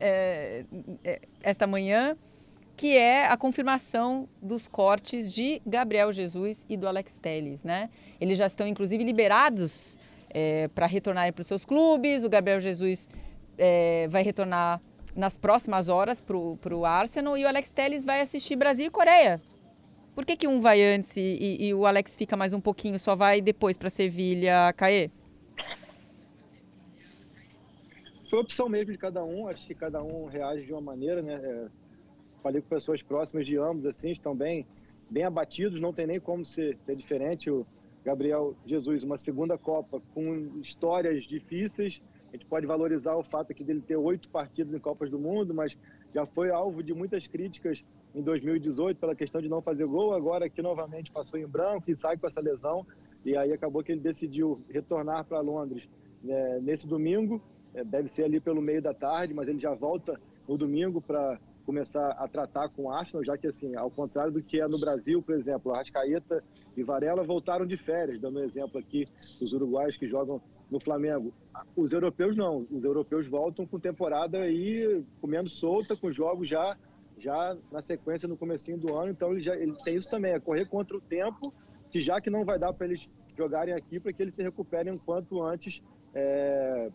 [0.00, 0.64] Eh,
[1.04, 2.14] eh, esta manhã,
[2.74, 7.90] que é a confirmação dos cortes de Gabriel Jesus e do Alex Telles, né?
[8.18, 9.98] Eles já estão, inclusive, liberados
[10.74, 12.22] para retornarem para os seus clubes.
[12.22, 13.08] O Gabriel Jesus
[13.58, 14.80] eh, vai retornar
[15.14, 19.40] nas próximas horas para o Arsenal e o Alex Telles vai assistir Brasil e Coreia.
[20.16, 23.14] Por que, que um vai antes e, e- o Alex fica mais um pouquinho, só
[23.14, 25.10] vai depois para Sevilha, Caê?
[28.30, 31.34] Foi opção mesmo de cada um, acho que cada um reage de uma maneira, né?
[31.34, 31.66] É,
[32.42, 34.66] falei com pessoas próximas de ambos, assim, estão bem
[35.10, 37.50] bem abatidos, não tem nem como ser, ser diferente.
[37.50, 37.66] O
[38.02, 42.00] Gabriel Jesus, uma segunda Copa com histórias difíceis.
[42.32, 45.52] A gente pode valorizar o fato aqui dele ter oito partidos em Copas do Mundo,
[45.52, 45.76] mas
[46.14, 47.84] já foi alvo de muitas críticas
[48.16, 50.14] em 2018 pela questão de não fazer gol.
[50.14, 52.86] Agora aqui novamente passou em branco e sai com essa lesão.
[53.24, 55.86] E aí acabou que ele decidiu retornar para Londres
[56.24, 57.42] né, nesse domingo.
[57.74, 61.38] É, deve ser ali pelo meio da tarde, mas ele já volta no domingo para
[61.66, 64.78] começar a tratar com o Arsenal, já que, assim, ao contrário do que é no
[64.78, 66.42] Brasil, por exemplo, Arrascaeta
[66.76, 69.04] e Varela voltaram de férias, dando um exemplo aqui
[69.40, 71.34] dos uruguaios que jogam no Flamengo.
[71.76, 76.76] Os europeus não, os europeus voltam com temporada aí comendo solta, com jogos já
[77.18, 80.40] já na sequência no comecinho do ano, então ele, já, ele tem isso também, é
[80.40, 81.52] correr contra o tempo,
[81.90, 84.92] que já que não vai dar para eles jogarem aqui, para que eles se recuperem
[84.92, 85.82] o quanto antes,
[86.14, 86.90] é,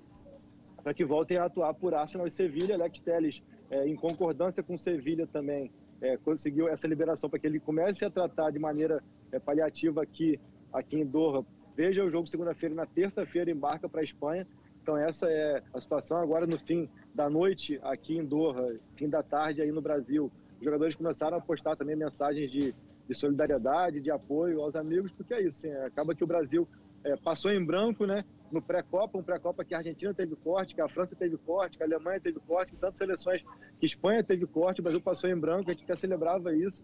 [0.84, 4.76] para que voltem a atuar por Arsenal e Sevilha, Alex Telles é, em concordância com
[4.78, 9.40] Sevilha também, é, conseguiu essa liberação para que ele comece a tratar de maneira é,
[9.40, 10.40] paliativa aqui,
[10.74, 11.46] aqui em Doha.
[11.76, 14.48] Veja o jogo segunda-feira, na terça-feira embarca para a Espanha.
[14.82, 16.18] Então essa é a situação.
[16.18, 20.64] Agora no fim da noite aqui em Doha, fim da tarde aí no Brasil, os
[20.64, 22.74] jogadores começaram a postar também mensagens de,
[23.08, 26.68] de solidariedade, de apoio aos amigos, porque é isso, assim, acaba que o Brasil
[27.04, 28.24] é, passou em branco, né?
[28.52, 31.84] No pré-copa, um pré-copa que a Argentina teve corte, que a França teve corte, que
[31.84, 33.42] a Alemanha teve corte, que tantas seleções,
[33.80, 36.84] que a Espanha teve corte, o Brasil passou em branco, a gente até celebrava isso,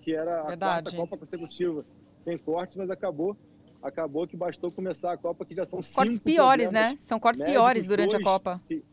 [0.00, 0.84] que era a Verdade.
[0.84, 1.84] quarta Copa consecutiva
[2.20, 3.36] sem cortes, mas acabou
[3.82, 6.94] acabou que bastou começar a Copa, que já são cortes piores, né?
[6.98, 8.60] São cortes piores durante a Copa.
[8.70, 8.84] E,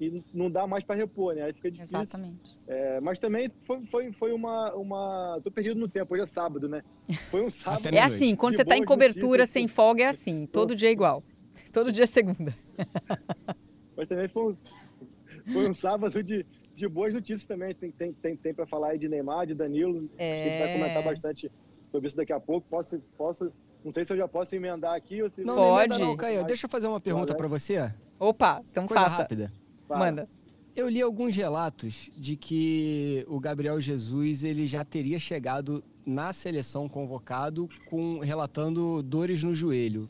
[0.00, 1.42] e não dá mais para repor, né?
[1.42, 2.00] Aí fica difícil.
[2.00, 2.56] Exatamente.
[2.68, 5.40] É, mas também foi, foi, foi uma, uma.
[5.42, 6.82] Tô perdido no tempo, hoje é sábado, né?
[7.30, 7.92] Foi um sábado.
[7.92, 10.46] é assim, quando você está em cobertura notícias, sem folga, é assim.
[10.46, 11.22] Todo dia é igual.
[11.72, 12.54] Todo dia é segunda.
[13.96, 14.56] mas também foi um,
[15.52, 17.74] foi um sábado de, de boas notícias também.
[17.74, 20.08] Tem, tem, tem, tem para falar aí de Neymar, de Danilo.
[20.16, 20.42] É...
[20.42, 21.50] A gente vai comentar bastante
[21.90, 22.68] sobre isso daqui a pouco.
[22.70, 23.52] Posso, posso,
[23.84, 25.42] não sei se eu já posso emendar aqui ou se...
[25.42, 25.98] Não, Pode.
[25.98, 27.92] Não, Caio, deixa eu fazer uma pergunta para você.
[28.20, 29.22] Opa, então Coisa faça.
[29.22, 29.52] rápida.
[29.88, 30.04] Fala.
[30.04, 30.28] Manda.
[30.76, 36.88] Eu li alguns relatos de que o Gabriel Jesus ele já teria chegado na seleção
[36.88, 40.08] convocado com relatando dores no joelho.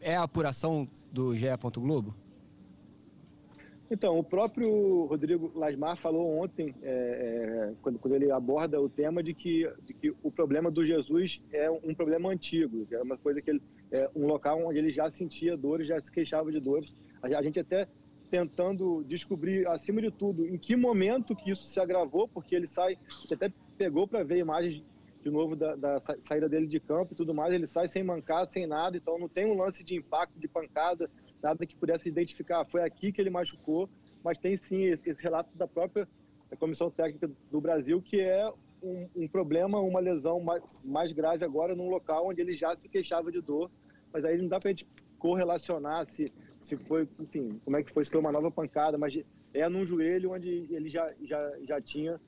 [0.00, 1.46] É a apuração do GE.
[1.76, 2.14] Globo?
[3.90, 9.20] Então, o próprio Rodrigo Lasmar falou ontem, é, é, quando, quando, ele aborda o tema,
[9.20, 13.42] de que, de que o problema do Jesus é um problema antigo, é uma coisa
[13.42, 16.94] que ele, é um local onde ele já sentia dores, já se queixava de dores.
[17.20, 17.88] A, a gente até
[18.30, 22.96] tentando descobrir, acima de tudo, em que momento que isso se agravou, porque ele sai,
[23.30, 24.82] até pegou para ver imagens
[25.22, 28.46] de novo da, da, saída dele de campo e tudo mais, ele sai sem mancar,
[28.46, 31.10] sem nada, então não tem um lance de impacto, de pancada,
[31.42, 33.88] nada que pudesse identificar, foi aqui que ele machucou,
[34.24, 36.08] mas tem sim esse, esse relato da própria
[36.58, 38.50] Comissão Técnica do Brasil, que é
[38.82, 42.88] um, um problema, uma lesão mais, mais, grave agora num local onde ele já se
[42.88, 43.70] queixava de dor,
[44.12, 44.86] mas aí não dá para a gente
[45.18, 49.18] correlacionar se, se foi, enfim, como é que foi, se foi uma nova pancada, mas
[49.52, 52.20] é num joelho onde ele já, já, já tinha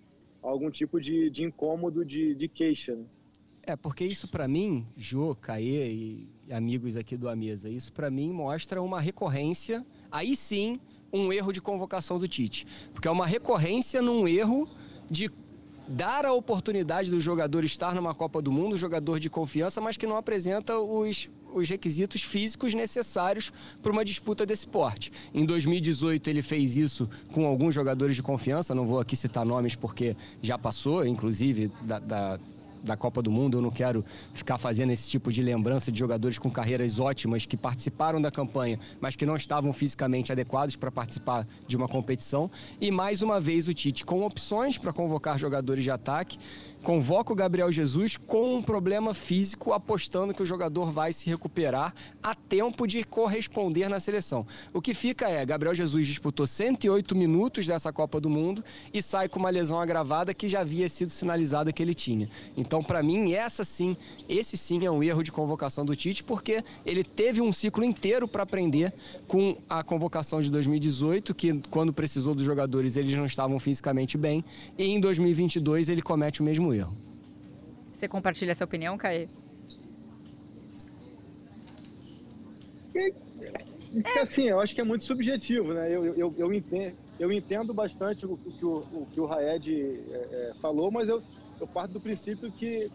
[0.43, 2.97] algum tipo de, de incômodo, de, de queixa.
[2.97, 3.05] Né?
[3.65, 8.11] É, porque isso para mim, Jô, Caê e amigos aqui do A Mesa, isso para
[8.11, 10.81] mim mostra uma recorrência, aí sim,
[11.13, 12.67] um erro de convocação do Tite.
[12.93, 14.69] Porque é uma recorrência num erro
[15.09, 15.31] de
[15.87, 20.07] dar a oportunidade do jogador estar numa Copa do Mundo, jogador de confiança, mas que
[20.07, 25.13] não apresenta os, os requisitos físicos necessários para uma disputa desse porte.
[25.33, 29.75] Em 2018 ele fez isso com alguns jogadores de confiança, não vou aqui citar nomes
[29.75, 32.41] porque já passou, inclusive da, da
[32.83, 36.39] da Copa do Mundo, eu não quero ficar fazendo esse tipo de lembrança de jogadores
[36.39, 41.47] com carreiras ótimas que participaram da campanha, mas que não estavam fisicamente adequados para participar
[41.67, 42.51] de uma competição.
[42.81, 46.39] E mais uma vez o Tite com opções para convocar jogadores de ataque
[46.83, 51.95] convoca o Gabriel Jesus com um problema físico, apostando que o jogador vai se recuperar
[52.23, 54.47] a tempo de corresponder na seleção.
[54.73, 59.29] O que fica é, Gabriel Jesus disputou 108 minutos dessa Copa do Mundo e sai
[59.29, 62.29] com uma lesão agravada que já havia sido sinalizada que ele tinha.
[62.57, 63.97] Então, para mim, essa sim,
[64.29, 68.27] esse sim é um erro de convocação do Tite, porque ele teve um ciclo inteiro
[68.27, 68.93] para aprender
[69.29, 74.45] com a convocação de 2018, que quando precisou dos jogadores eles não estavam fisicamente bem,
[74.77, 76.97] e em 2022 ele comete o mesmo erro.
[77.95, 79.29] Você compartilha essa opinião, Caê?
[82.95, 85.87] É, assim, eu acho que é muito subjetivo, né?
[85.91, 90.15] Eu, eu, eu, entendo, eu entendo bastante o, que o, o, que o Raed é,
[90.15, 91.23] é, falou, mas eu,
[91.61, 92.91] eu parto do princípio que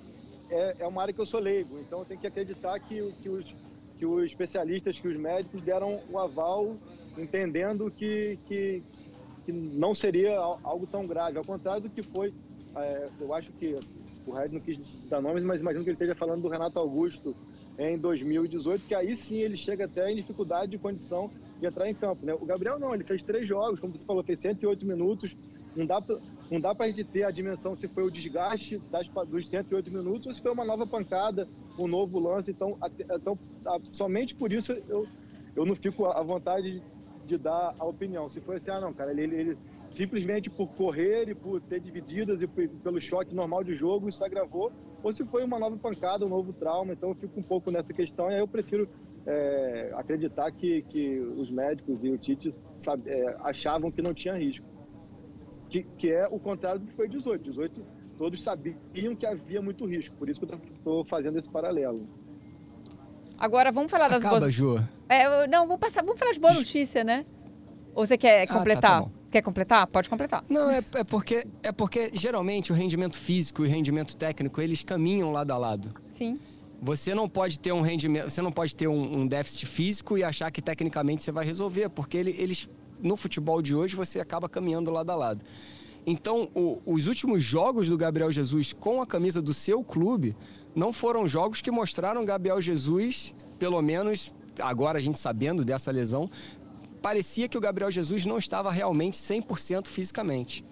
[0.50, 3.30] é, é uma área que eu sou leigo, então eu tenho que acreditar que, que,
[3.30, 3.56] os,
[3.98, 6.76] que os especialistas, que os médicos deram o aval,
[7.18, 8.84] entendendo que, que,
[9.46, 12.34] que não seria algo tão grave, ao contrário do que foi
[12.84, 13.78] é, eu acho que
[14.26, 14.78] o Red não quis
[15.10, 17.36] dar nomes, mas imagino que ele esteja falando do Renato Augusto
[17.78, 21.94] em 2018, que aí sim ele chega até em dificuldade de condição de entrar em
[21.94, 22.26] campo.
[22.26, 22.34] Né?
[22.34, 25.36] O Gabriel não, ele fez três jogos, como você falou, fez 108 minutos.
[25.76, 26.18] Não dá pra,
[26.50, 30.34] não dá gente ter a dimensão se foi o desgaste das, dos 108 minutos ou
[30.34, 32.50] se foi uma nova pancada, um novo lance.
[32.50, 33.38] Então, até, então
[33.84, 35.08] somente por isso eu,
[35.56, 36.82] eu não fico à vontade
[37.28, 38.28] de dar a opinião.
[38.28, 39.58] Se foi assim, ah não, cara, ele, ele
[39.90, 44.72] simplesmente por correr e por ter divididas e pelo choque normal de jogo, isso agravou,
[45.02, 46.94] ou se foi uma nova pancada, um novo trauma.
[46.94, 48.88] Então eu fico um pouco nessa questão e aí eu prefiro
[49.26, 54.36] é, acreditar que, que os médicos e o Tite sabe, é, achavam que não tinha
[54.36, 54.66] risco.
[55.70, 57.44] Que, que é o contrário do que foi 18.
[57.44, 62.08] 18 todos sabiam que havia muito risco, por isso que eu estou fazendo esse paralelo.
[63.40, 64.54] Agora vamos falar das Acaba, boas.
[64.54, 64.78] Ju.
[65.08, 67.26] É, não, vamos passar, vamos falar de boa notícia, né?
[67.94, 69.02] Ou você quer completar?
[69.02, 69.88] Ah, tá, tá quer completar?
[69.88, 70.44] Pode completar.
[70.50, 74.84] Não, é, é, porque, é porque geralmente o rendimento físico e o rendimento técnico, eles
[74.84, 75.94] caminham lado a lado.
[76.12, 76.40] Sim.
[76.82, 80.24] Você não pode ter um rendimento, você não pode ter um, um déficit físico e
[80.24, 82.70] achar que tecnicamente você vai resolver, porque ele, eles
[83.02, 85.46] no futebol de hoje você acaba caminhando lado a lado.
[86.06, 90.36] Então, o, os últimos jogos do Gabriel Jesus com a camisa do seu clube
[90.74, 96.30] não foram jogos que mostraram Gabriel Jesus, pelo menos agora a gente sabendo dessa lesão,
[97.08, 100.66] parecia que o Gabriel Jesus não estava realmente 100% fisicamente.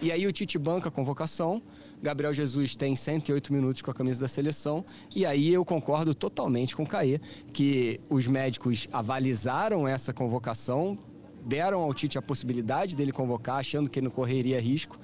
[0.00, 1.60] E aí o Tite banca a convocação,
[2.00, 6.76] Gabriel Jesus tem 108 minutos com a camisa da seleção, e aí eu concordo totalmente
[6.76, 7.18] com o Caê,
[7.52, 10.96] que os médicos avalizaram essa convocação,
[11.44, 14.96] deram ao Tite a possibilidade dele convocar, achando que ele não correria risco,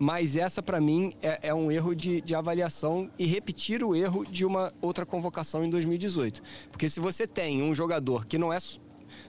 [0.00, 4.24] mas essa para mim é, é, um erro de, de avaliação e repetir o erro
[4.24, 6.42] de uma outra convocação em 2018.
[6.72, 8.58] Porque se você tem um jogador que não é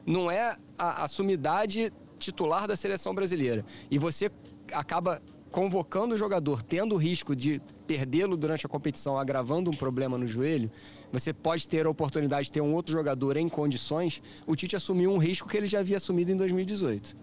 [0.05, 3.65] não é a, a sumidade titular da seleção brasileira.
[3.89, 4.31] E você
[4.71, 5.19] acaba
[5.51, 10.27] convocando o jogador, tendo o risco de perdê-lo durante a competição, agravando um problema no
[10.27, 10.69] joelho,
[11.11, 14.21] você pode ter a oportunidade de ter um outro jogador em condições.
[14.45, 17.15] O Tite assumiu um risco que ele já havia assumido em 2018.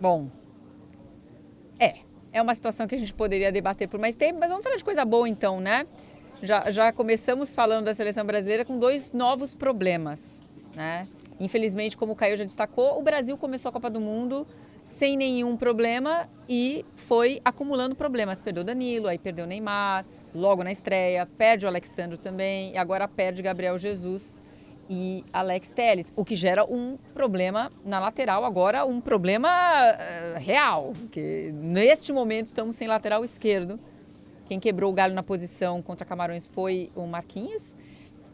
[0.00, 0.28] Bom,
[1.78, 2.00] é.
[2.32, 4.84] É uma situação que a gente poderia debater por mais tempo, mas vamos falar de
[4.84, 5.86] coisa boa então, né?
[6.42, 10.42] Já, já começamos falando da seleção brasileira com dois novos problemas.
[10.74, 11.08] Né?
[11.40, 14.46] Infelizmente, como o Caio já destacou, o Brasil começou a Copa do Mundo
[14.84, 18.40] sem nenhum problema e foi acumulando problemas.
[18.40, 23.42] Perdeu Danilo, aí perdeu Neymar, logo na estreia, perde o Alexandre também, e agora perde
[23.42, 24.40] Gabriel Jesus
[24.88, 30.94] e Alex Telles, o que gera um problema na lateral agora, um problema uh, real,
[30.98, 33.78] porque neste momento estamos sem lateral esquerdo.
[34.46, 37.76] Quem quebrou o galho na posição contra Camarões foi o Marquinhos.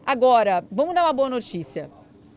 [0.06, 1.90] Agora, vamos dar uma boa notícia.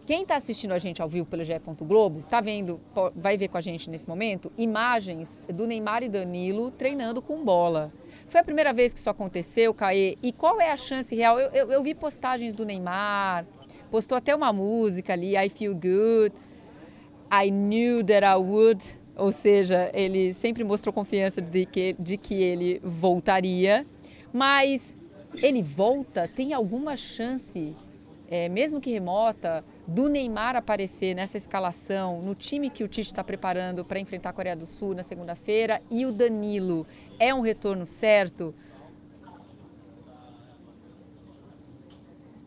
[0.07, 1.59] Quem está assistindo a gente ao vivo pelo GE.
[1.81, 2.79] Globo está vendo,
[3.13, 7.91] vai ver com a gente nesse momento, imagens do Neymar e Danilo treinando com bola.
[8.25, 10.17] Foi a primeira vez que isso aconteceu, Caê?
[10.23, 11.37] E qual é a chance real?
[11.37, 13.45] Eu, eu, eu vi postagens do Neymar,
[13.91, 16.33] postou até uma música ali, I Feel Good,
[17.29, 22.33] I Knew That I Would, ou seja, ele sempre mostrou confiança de que, de que
[22.33, 23.85] ele voltaria,
[24.31, 24.95] mas
[25.35, 26.29] ele volta?
[26.33, 27.75] Tem alguma chance,
[28.29, 33.23] é, mesmo que remota, do Neymar aparecer nessa escalação, no time que o Tite está
[33.23, 36.85] preparando para enfrentar a Coreia do Sul na segunda-feira, e o Danilo,
[37.17, 38.53] é um retorno certo?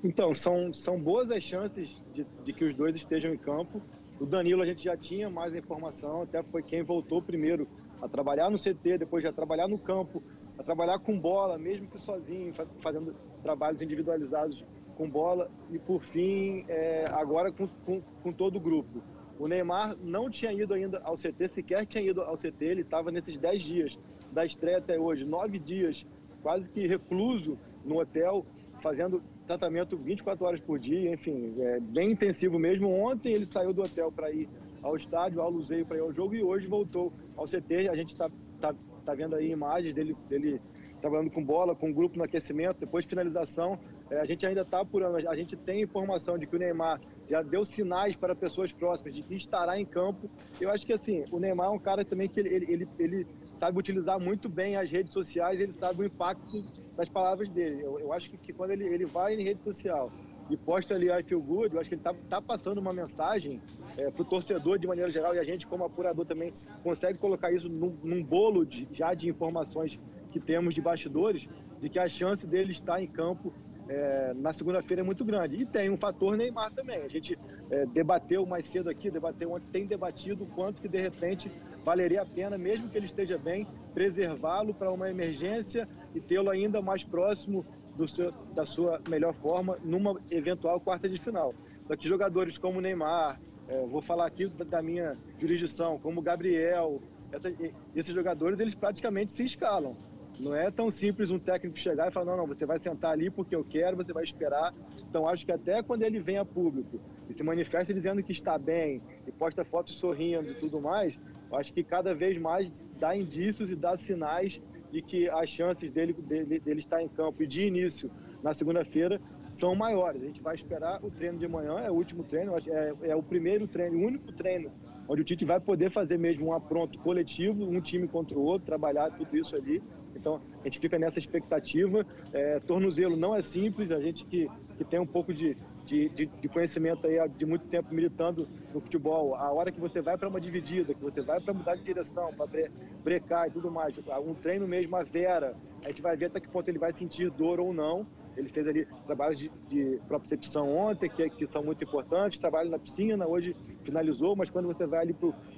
[0.05, 3.81] Então, são, são boas as chances de, de que os dois estejam em campo.
[4.18, 7.66] O Danilo a gente já tinha mais informação, até foi quem voltou primeiro
[8.03, 10.22] a trabalhar no CT, depois já trabalhar no campo,
[10.59, 14.64] a trabalhar com bola, mesmo que sozinho, fazendo trabalhos individualizados
[15.01, 19.03] com bola e, por fim, é, agora com, com, com, todo o grupo.
[19.39, 23.11] O Neymar não tinha ido ainda ao CT, sequer tinha ido ao CT, ele estava
[23.11, 23.99] nesses 10 dias
[24.31, 26.07] da estreia até hoje, nove dias,
[26.43, 28.45] quase que recluso no hotel,
[28.83, 32.93] fazendo tratamento 24 horas por dia, enfim, é bem intensivo mesmo.
[32.93, 34.51] Ontem ele saiu do hotel para ir
[34.83, 37.89] ao estádio, ao Luzeio para ir ao jogo e hoje voltou ao CT.
[37.91, 38.74] A gente está tá,
[39.07, 40.61] tá vendo aí imagens dele, dele
[41.01, 43.79] trabalhando com bola, com o grupo no aquecimento, depois de finalização.
[44.11, 47.43] É, a gente ainda está apurando, a gente tem informação de que o Neymar já
[47.43, 50.29] deu sinais para pessoas próximas de que estará em campo.
[50.61, 53.79] Eu acho que assim, o Neymar é um cara também que ele, ele, ele sabe
[53.79, 56.65] utilizar muito bem as redes sociais, ele sabe o impacto
[56.97, 57.85] das palavras dele.
[57.85, 60.11] Eu, eu acho que, que, quando ele, ele vai em rede social
[60.51, 63.63] e posta ali I feel good, eu acho que ele está tá passando uma mensagem
[63.97, 66.53] é, para o torcedor de maneira geral e a gente como apurador também
[66.83, 70.01] consegue colocar isso num, num bolo de, já de informações
[70.33, 71.49] que temos de bastidores,
[71.81, 73.53] de que a chance dele estar em campo
[73.91, 75.57] é, na segunda-feira é muito grande.
[75.57, 77.03] E tem um fator Neymar também.
[77.03, 77.36] A gente
[77.70, 81.51] é, debateu mais cedo aqui, debateu ontem, tem debatido quanto que de repente
[81.84, 86.80] valeria a pena, mesmo que ele esteja bem, preservá-lo para uma emergência e tê-lo ainda
[86.80, 87.66] mais próximo
[88.07, 91.53] seu, da sua melhor forma numa eventual quarta de final.
[91.88, 97.53] Só que jogadores como Neymar, é, vou falar aqui da minha jurisdição, como Gabriel, essa,
[97.95, 99.97] esses jogadores eles praticamente se escalam.
[100.41, 103.30] Não é tão simples um técnico chegar e falar, não, não, você vai sentar ali
[103.30, 104.72] porque eu quero, você vai esperar.
[105.09, 108.57] Então, acho que até quando ele vem a público e se manifesta dizendo que está
[108.57, 111.20] bem e posta fotos sorrindo e tudo mais,
[111.53, 114.61] acho que cada vez mais dá indícios e dá sinais
[114.91, 118.11] de que as chances dele, dele, dele estar em campo e de início
[118.43, 119.20] na segunda-feira
[119.51, 120.22] são maiores.
[120.22, 123.22] A gente vai esperar o treino de manhã, é o último treino, é, é o
[123.22, 124.72] primeiro treino, o único treino
[125.11, 128.64] onde o Tite vai poder fazer mesmo um apronto coletivo, um time contra o outro,
[128.64, 129.82] trabalhar tudo isso ali.
[130.15, 132.05] Então, a gente fica nessa expectativa.
[132.33, 136.49] É, tornozelo não é simples, a gente que, que tem um pouco de, de, de,
[136.49, 140.41] conhecimento aí de muito tempo militando no futebol, a hora que você vai para uma
[140.41, 142.71] dividida, que você vai para mudar de direção, para bre,
[143.03, 146.49] brecar e tudo mais, um treino mesmo a vera, a gente vai ver até que
[146.49, 148.07] ponto ele vai sentir dor ou não.
[148.37, 152.79] Ele fez ali trabalhos de, de propriocepção ontem, que, que, são muito importantes, trabalho na
[152.79, 155.15] piscina, hoje finalizou, mas quando você vai ali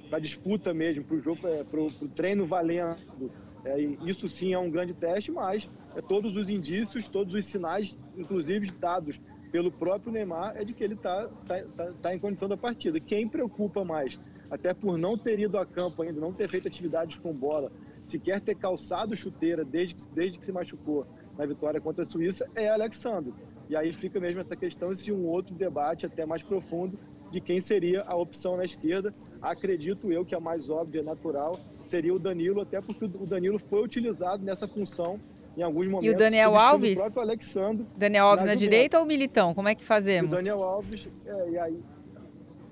[0.09, 3.31] para a disputa mesmo, para o jogo, é, para o treino valendo,
[3.65, 7.97] é, isso sim é um grande teste, mas é, todos os indícios, todos os sinais,
[8.17, 9.19] inclusive dados
[9.51, 12.99] pelo próprio Neymar, é de que ele está tá, tá, tá em condição da partida.
[12.99, 17.17] Quem preocupa mais, até por não ter ido a campo ainda, não ter feito atividades
[17.17, 17.71] com bola,
[18.03, 21.05] sequer ter calçado chuteira desde, desde que se machucou
[21.37, 23.33] na vitória contra a Suíça, é Alexandre.
[23.69, 26.97] E aí fica mesmo essa questão, esse um outro debate até mais profundo
[27.31, 29.13] de quem seria a opção na esquerda.
[29.41, 31.59] Acredito eu que a mais óbvia, natural,
[31.93, 35.19] seria o Danilo, até porque o Danilo foi utilizado nessa função
[35.55, 36.07] em alguns momentos.
[36.07, 36.97] E o Daniel Alves?
[36.97, 37.85] O próprio Alexandre.
[37.95, 39.53] Daniel Alves na direita ou Militão?
[39.53, 40.33] Como é que fazemos?
[40.33, 41.79] o Daniel Alves, é, e aí,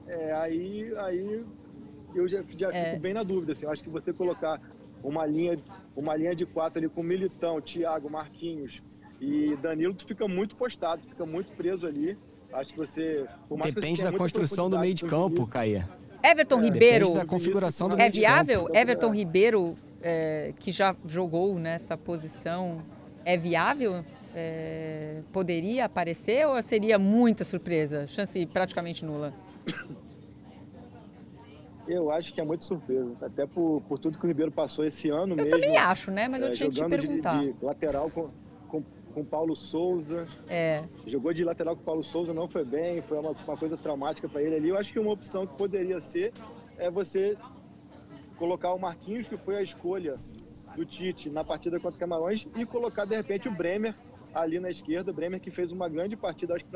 [0.07, 1.45] é, aí, aí
[2.15, 2.85] eu já, já é.
[2.85, 3.51] fico bem na dúvida.
[3.53, 4.59] Assim, acho que você colocar
[5.03, 5.59] uma linha,
[5.95, 8.81] uma linha de quatro ali com Militão, Thiago, Marquinhos
[9.19, 12.17] e Danilo, tu fica muito postado, fica muito preso ali.
[12.51, 13.27] Acho que você.
[13.63, 15.87] Depende da construção do meio de campo, Caia.
[16.23, 17.11] Everton é, Ribeiro.
[17.11, 18.67] da configuração do É viável?
[18.73, 22.81] Everton Ribeiro, é, que já jogou nessa posição,
[23.25, 24.03] é viável?
[24.33, 28.07] É, poderia aparecer ou seria muita surpresa?
[28.07, 29.33] Chance praticamente nula?
[31.87, 35.09] Eu acho que é muito surpresa, até por, por tudo que o Ribeiro passou esse
[35.09, 35.41] ano eu mesmo.
[35.41, 36.27] Eu também acho, né?
[36.29, 37.41] Mas eu é, tinha que te perguntar.
[37.41, 38.29] De, de lateral com,
[39.11, 40.27] com, Paulo Souza.
[40.47, 40.83] É.
[41.05, 44.41] Jogou de lateral com Paulo Souza, não foi bem, foi uma, uma coisa traumática para
[44.41, 44.69] ele ali.
[44.69, 46.33] Eu acho que uma opção que poderia ser
[46.77, 47.37] é você
[48.37, 50.19] colocar o Marquinhos, que foi a escolha
[50.75, 53.95] do Tite na partida contra o Camarões, e colocar de repente o Bremer
[54.33, 55.11] ali na esquerda.
[55.11, 56.71] O Bremer que fez uma grande partida, acho que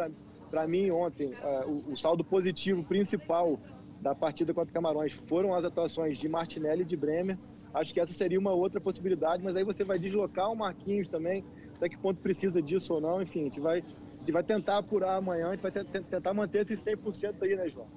[0.49, 3.59] para mim ontem, uh, o, o saldo positivo principal
[4.01, 7.37] da partida contra o Camarões foram as atuações de Martinelli e de Bremer.
[7.73, 11.43] Acho que essa seria uma outra possibilidade, mas aí você vai deslocar o Marquinhos também,
[11.75, 13.21] até que ponto precisa disso ou não.
[13.21, 16.69] Enfim, a gente vai, a gente vai tentar apurar amanhã, a gente vai tentar manter
[16.69, 17.87] esse 100% aí, né, João?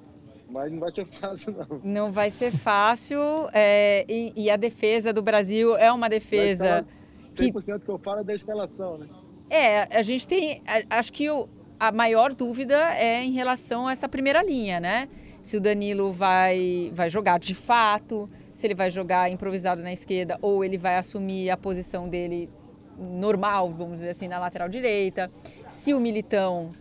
[0.51, 1.81] Mas não vai ser fácil, não.
[1.85, 3.21] Não vai ser fácil.
[3.53, 6.87] É, e, e, a defesa do Brasil é uma defesa.
[7.35, 7.85] 100% que...
[7.85, 9.07] que eu falo é da escalação, né?
[9.51, 10.63] É, a gente tem.
[10.91, 11.49] Acho que o,
[11.79, 15.09] a maior dúvida é em relação a essa primeira linha, né?
[15.43, 20.39] Se o Danilo vai, vai jogar de fato, se ele vai jogar improvisado na esquerda
[20.43, 22.51] ou ele vai assumir a posição dele
[22.99, 25.31] normal, vamos dizer assim, na lateral direita.
[25.69, 26.73] Se o Militão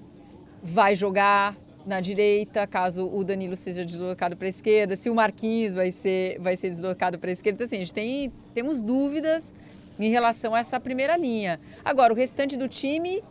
[0.61, 1.55] vai jogar
[1.85, 6.37] na direita, caso o Danilo seja deslocado para a esquerda, se o Marquinhos vai ser,
[6.39, 7.55] vai ser deslocado para a esquerda.
[7.55, 9.53] Então, assim, a gente tem, temos dúvidas
[9.97, 11.59] em relação a essa primeira linha.
[11.85, 13.23] Agora, o restante do time,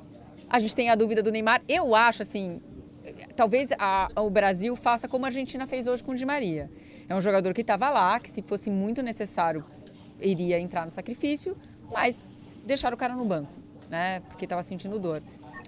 [0.48, 1.62] a gente tem a dúvida do Neymar.
[1.68, 2.60] Eu acho, assim,
[3.34, 6.70] talvez a, o Brasil faça como a Argentina fez hoje com o Di Maria.
[7.08, 9.64] É um jogador que estava lá, que se fosse muito necessário,
[10.20, 11.56] iria entrar no sacrifício,
[11.92, 12.30] mas
[12.66, 13.52] deixar o cara no banco,
[13.88, 14.20] né?
[14.28, 15.22] Porque estava sentindo dor.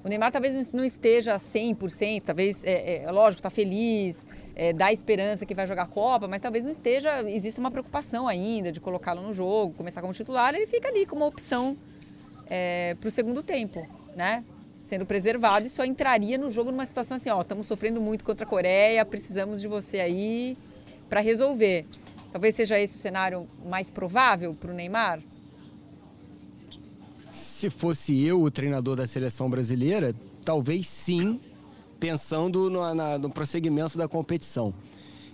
[0.05, 5.45] O Neymar talvez não esteja 100%, talvez, é, é lógico, está feliz, é, dá esperança
[5.45, 9.23] que vai jogar a Copa, mas talvez não esteja, existe uma preocupação ainda de colocá-lo
[9.23, 11.77] no jogo, começar como titular, ele fica ali como opção
[12.49, 14.45] é, para o segundo tempo, né?
[14.85, 18.47] Sendo preservado e só entraria no jogo numa situação assim, ó, estamos sofrendo muito contra
[18.47, 20.57] a Coreia, precisamos de você aí
[21.09, 21.85] para resolver.
[22.33, 25.21] Talvez seja esse o cenário mais provável para o Neymar?
[27.39, 30.15] Se fosse eu o treinador da seleção brasileira,
[30.45, 31.41] talvez sim,
[32.01, 34.75] pensando no, na, no prosseguimento da competição.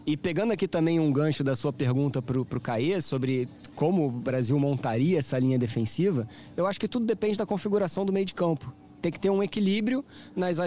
[0.07, 4.11] E pegando aqui também um gancho da sua pergunta para o Caê sobre como o
[4.11, 8.35] Brasil montaria essa linha defensiva, eu acho que tudo depende da configuração do meio de
[8.35, 8.71] campo.
[9.01, 10.05] tem que ter um equilíbrio
[10.37, 10.59] nas,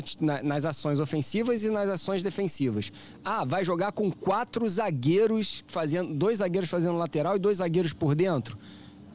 [0.44, 2.92] nas ações ofensivas e nas ações defensivas.
[3.24, 8.16] Ah, vai jogar com quatro zagueiros fazendo, dois zagueiros fazendo lateral e dois zagueiros por
[8.16, 8.58] dentro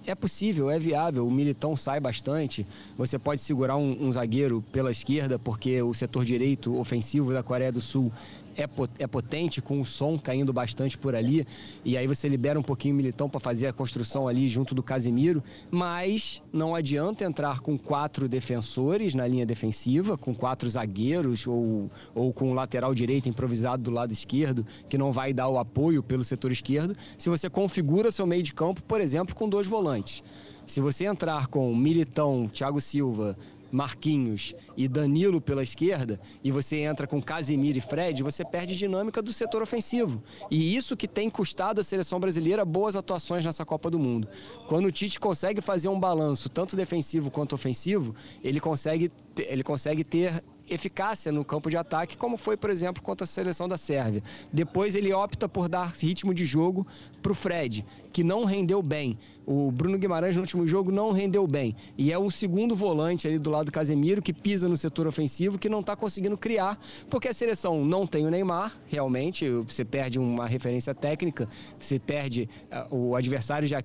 [0.07, 1.27] é possível, é viável.
[1.27, 2.67] O Militão sai bastante.
[2.97, 7.73] Você pode segurar um, um, zagueiro pela esquerda, porque o setor direito ofensivo da Coreia
[7.73, 8.13] do Sul
[8.57, 11.47] é, é potente, com o som caindo bastante por ali.
[11.85, 14.83] E aí você libera um pouquinho o Militão para fazer a construção ali junto do
[14.83, 15.43] Casemiro.
[15.71, 22.33] Mas não adianta entrar com quatro defensores na linha defensiva, com quatro zagueiros ou, ou
[22.33, 26.25] com o lateral direito improvisado do lado esquerdo, que não vai dar o apoio pelo
[26.25, 30.23] setor esquerdo, se você configura seu meio de campo, por exemplo, com dois volantes.
[30.67, 33.37] Se você entrar com Militão, Thiago Silva,
[33.73, 39.23] Marquinhos e Danilo pela esquerda, e você entra com Casemiro e Fred, você perde dinâmica
[39.23, 40.23] do setor ofensivo.
[40.51, 44.29] E isso que tem custado à seleção brasileira boas atuações nessa Copa do Mundo.
[44.69, 48.15] Quando o Tite consegue fazer um balanço tanto defensivo quanto ofensivo,
[48.45, 53.25] ele consegue, ele consegue ter eficácia no campo de ataque, como foi, por exemplo, contra
[53.25, 54.23] a seleção da Sérvia.
[54.53, 56.87] Depois ele opta por dar ritmo de jogo
[57.23, 59.19] para o Fred, que não rendeu bem.
[59.47, 61.75] O Bruno Guimarães no último jogo não rendeu bem.
[61.97, 65.59] E é o segundo volante ali do lado do Casemiro, que pisa no setor ofensivo,
[65.59, 66.79] que não está conseguindo criar,
[67.11, 71.49] porque a seleção não tem o Neymar, realmente, você perde uma referência técnica,
[71.79, 73.83] você perde, eh, o adversário já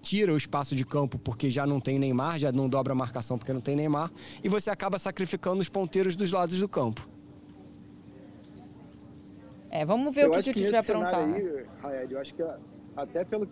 [0.00, 3.38] tira o espaço de campo porque já não tem Neymar, já não dobra a marcação
[3.38, 4.10] porque não tem Neymar,
[4.42, 7.08] e você acaba sacrificando os ponteiros dos lados do campo.
[9.70, 11.20] É, vamos ver eu o que, que o Tite vai aprontar.
[11.20, 12.42] Aí, Raed, eu acho que
[12.96, 13.48] até pelo,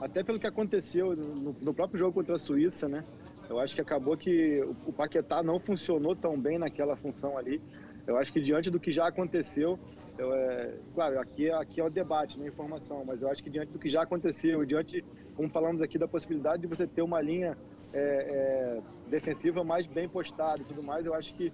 [0.00, 3.02] até pelo que aconteceu no, no, próprio jogo contra a Suíça, né?
[3.50, 7.60] Eu acho que acabou que o, o Paquetá não funcionou tão bem naquela função ali.
[8.06, 9.78] Eu acho que diante do que já aconteceu,
[10.18, 13.48] eu, é, claro, aqui, aqui é o debate, não é informação, mas eu acho que
[13.48, 15.04] diante do que já aconteceu, diante,
[15.34, 17.56] como falamos aqui, da possibilidade de você ter uma linha
[17.92, 21.52] é, é, defensiva mais bem postada e tudo mais, eu acho que,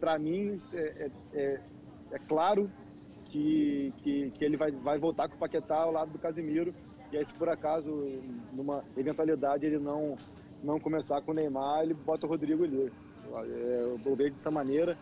[0.00, 1.60] para mim, é, é, é,
[2.12, 2.70] é, claro
[3.26, 6.74] que, que, que, ele vai, vai voltar com o Paquetá ao lado do Casimiro,
[7.12, 7.92] e aí se por acaso,
[8.52, 10.16] numa eventualidade, ele não,
[10.62, 12.90] não começar com o Neymar, ele bota o Rodrigo ali.
[13.26, 14.96] Eu vou ver dessa maneira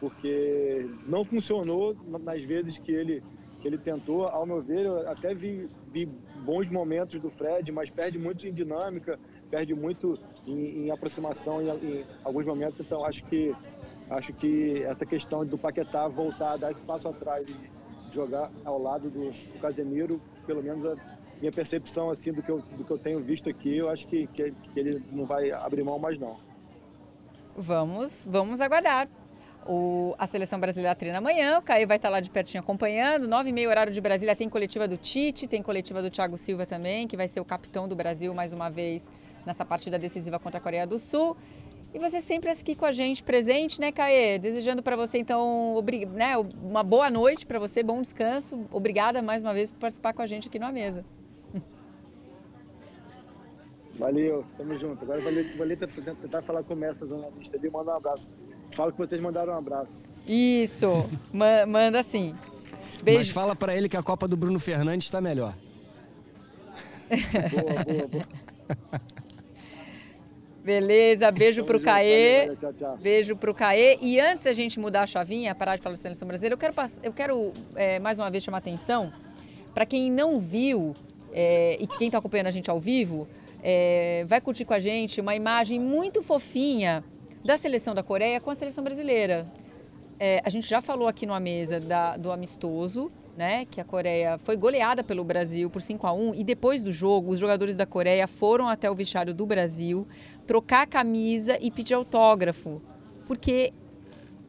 [0.00, 3.22] porque não funcionou nas vezes que ele,
[3.60, 4.26] que ele tentou.
[4.26, 6.06] Ao meu ver, eu até vi, vi
[6.44, 9.18] bons momentos do Fred, mas perde muito em dinâmica,
[9.50, 12.80] perde muito em, em aproximação em, em, alguns momentos.
[12.80, 13.54] Então, acho que,
[14.10, 19.10] acho que essa questão do Paquetá voltar, dar esse passo atrás e jogar ao lado
[19.10, 20.96] do, do Casemiro, pelo menos a
[21.40, 24.26] minha percepção assim do que eu, do que eu tenho visto aqui, eu acho que,
[24.28, 26.38] que, que ele não vai abrir mão mais não.
[27.56, 29.08] Vamos, vamos aguardar.
[29.68, 33.26] O, a seleção brasileira treina amanhã, o Caio vai estar lá de pertinho acompanhando.
[33.26, 36.64] Nove e meia, horário de Brasília, tem coletiva do Tite, tem coletiva do Thiago Silva
[36.64, 39.08] também, que vai ser o capitão do Brasil mais uma vez
[39.44, 41.36] nessa partida decisiva contra a Coreia do Sul.
[41.92, 44.38] E você sempre aqui com a gente, presente, né, Caê?
[44.38, 48.66] Desejando para você, então, né, uma boa noite para você, bom descanso.
[48.70, 51.04] Obrigada mais uma vez por participar com a gente aqui na mesa.
[53.94, 55.02] Valeu, tamo junto.
[55.02, 55.32] Agora vou
[56.16, 58.28] tentar falar com o jornalista ali, mandar um abraço.
[58.74, 60.02] Fala que vocês mandaram um abraço.
[60.26, 62.34] Isso, manda sim.
[63.02, 63.20] Beijo.
[63.20, 65.54] Mas fala para ele que a Copa do Bruno Fernandes está melhor.
[67.08, 68.26] boa, boa, boa.
[70.66, 72.40] Beleza, beijo Tamo pro Caê.
[72.40, 72.96] Valeu, tchau, tchau.
[72.96, 73.98] Beijo pro Caê.
[74.02, 76.74] E antes a gente mudar a chavinha, parar de falar da seleção brasileira, eu quero,
[77.04, 79.12] eu quero é, mais uma vez chamar atenção
[79.72, 80.96] para quem não viu
[81.32, 83.28] é, e quem está acompanhando a gente ao vivo,
[83.62, 87.04] é, vai curtir com a gente uma imagem muito fofinha
[87.46, 89.46] da seleção da Coreia com a seleção brasileira.
[90.18, 94.36] É, a gente já falou aqui numa mesa da, do amistoso, né, que a Coreia
[94.38, 97.86] foi goleada pelo Brasil por 5 a 1 e depois do jogo os jogadores da
[97.86, 100.06] Coreia foram até o vestiário do Brasil
[100.46, 102.82] trocar a camisa e pedir autógrafo,
[103.26, 103.72] porque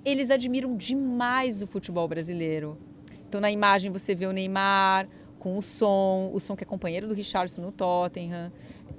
[0.03, 2.77] eles admiram demais o futebol brasileiro.
[3.27, 7.07] Então na imagem você vê o Neymar com o som, o som que é companheiro
[7.07, 8.51] do Richardson no Tottenham.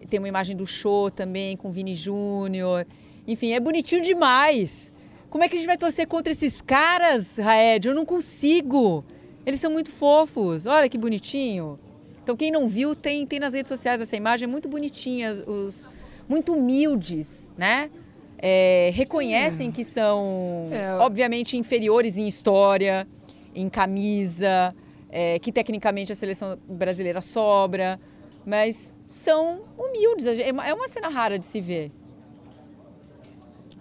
[0.09, 2.86] Tem uma imagem do show também com o Vini Júnior.
[3.29, 4.95] Enfim, é bonitinho demais.
[5.29, 7.87] Como é que a gente vai torcer contra esses caras, Raed?
[7.87, 9.05] Eu não consigo.
[9.45, 10.64] Eles são muito fofos.
[10.64, 11.79] Olha que bonitinho.
[12.22, 15.89] Então, quem não viu, tem, tem nas redes sociais essa imagem é muito bonitinha, os,
[16.29, 17.91] muito humildes, né?
[18.39, 19.72] É, reconhecem hum.
[19.72, 20.95] que são, é.
[20.95, 23.07] obviamente, inferiores em história,
[23.55, 24.74] em camisa,
[25.11, 27.99] é, que tecnicamente a seleção brasileira sobra,
[28.47, 30.26] mas são humildes.
[30.26, 31.91] É é uma cena rara de se ver.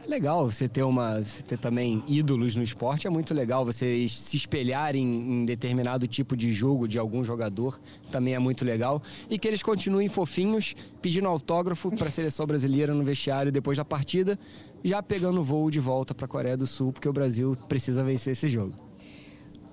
[0.07, 4.37] Legal você ter uma você ter também ídolos no esporte é muito legal você se
[4.37, 7.79] espelhar em, determinado tipo de jogo de algum jogador
[8.11, 9.01] também é muito legal.
[9.29, 13.85] E que eles continuem fofinhos pedindo autógrafo para a seleção brasileira no vestiário depois da
[13.85, 14.39] partida
[14.83, 18.33] já pegando voo de volta para a Coreia do Sul porque o Brasil precisa vencer
[18.33, 18.86] esse jogo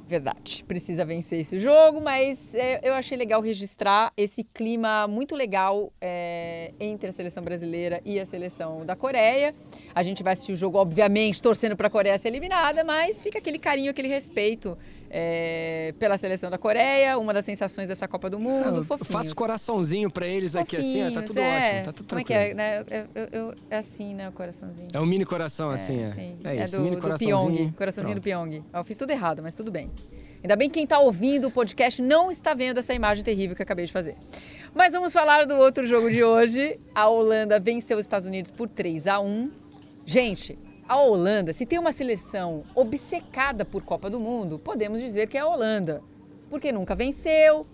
[0.06, 5.90] Verdade, precisa vencer esse jogo, mas é, eu achei legal registrar esse clima muito legal
[5.98, 9.54] é, entre a seleção brasileira e a seleção da Coreia.
[9.94, 13.38] A gente vai assistir o jogo, obviamente, torcendo para a Coreia ser eliminada, mas fica
[13.38, 14.76] aquele carinho, aquele respeito
[15.16, 18.78] é, pela seleção da Coreia, uma das sensações dessa Copa do Mundo.
[18.78, 19.12] Eu fofinhos.
[19.12, 22.34] faço coraçãozinho para eles aqui assim, tá tudo é, ótimo, tá tudo Como é que
[22.34, 22.52] é?
[22.52, 22.84] Né?
[23.14, 24.28] Eu, eu, é assim, né?
[24.28, 24.88] O coraçãozinho.
[24.92, 26.06] É um mini coração assim, é.
[26.08, 26.36] Sim.
[26.42, 28.24] É, é isso, do, mini do Pyong, coraçãozinho Pronto.
[28.24, 28.64] do Pyong.
[28.72, 29.88] Eu fiz tudo errado, mas tudo bem.
[30.42, 33.62] Ainda bem que quem está ouvindo o podcast não está vendo essa imagem terrível que
[33.62, 34.16] eu acabei de fazer.
[34.74, 36.80] Mas vamos falar do outro jogo de hoje.
[36.92, 39.50] A Holanda venceu os Estados Unidos por 3 a 1.
[40.04, 40.58] Gente,
[40.88, 45.40] a Holanda, se tem uma seleção obcecada por Copa do Mundo, podemos dizer que é
[45.40, 46.02] a Holanda.
[46.50, 47.66] Porque nunca venceu,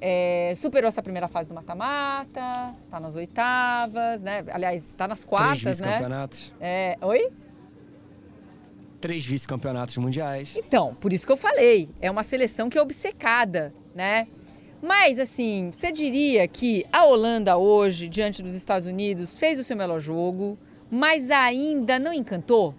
[0.00, 4.44] é, superou essa primeira fase do mata-mata, está nas oitavas, né?
[4.50, 5.92] Aliás, está nas quartas, Três né?
[5.92, 6.54] campeonatos.
[6.60, 7.28] É, oi?
[9.00, 10.56] Três vice-campeonatos mundiais.
[10.56, 14.26] Então, por isso que eu falei, é uma seleção que é obcecada, né?
[14.80, 19.76] Mas, assim, você diria que a Holanda hoje, diante dos Estados Unidos, fez o seu
[19.76, 20.56] melhor jogo,
[20.90, 22.74] mas ainda não encantou.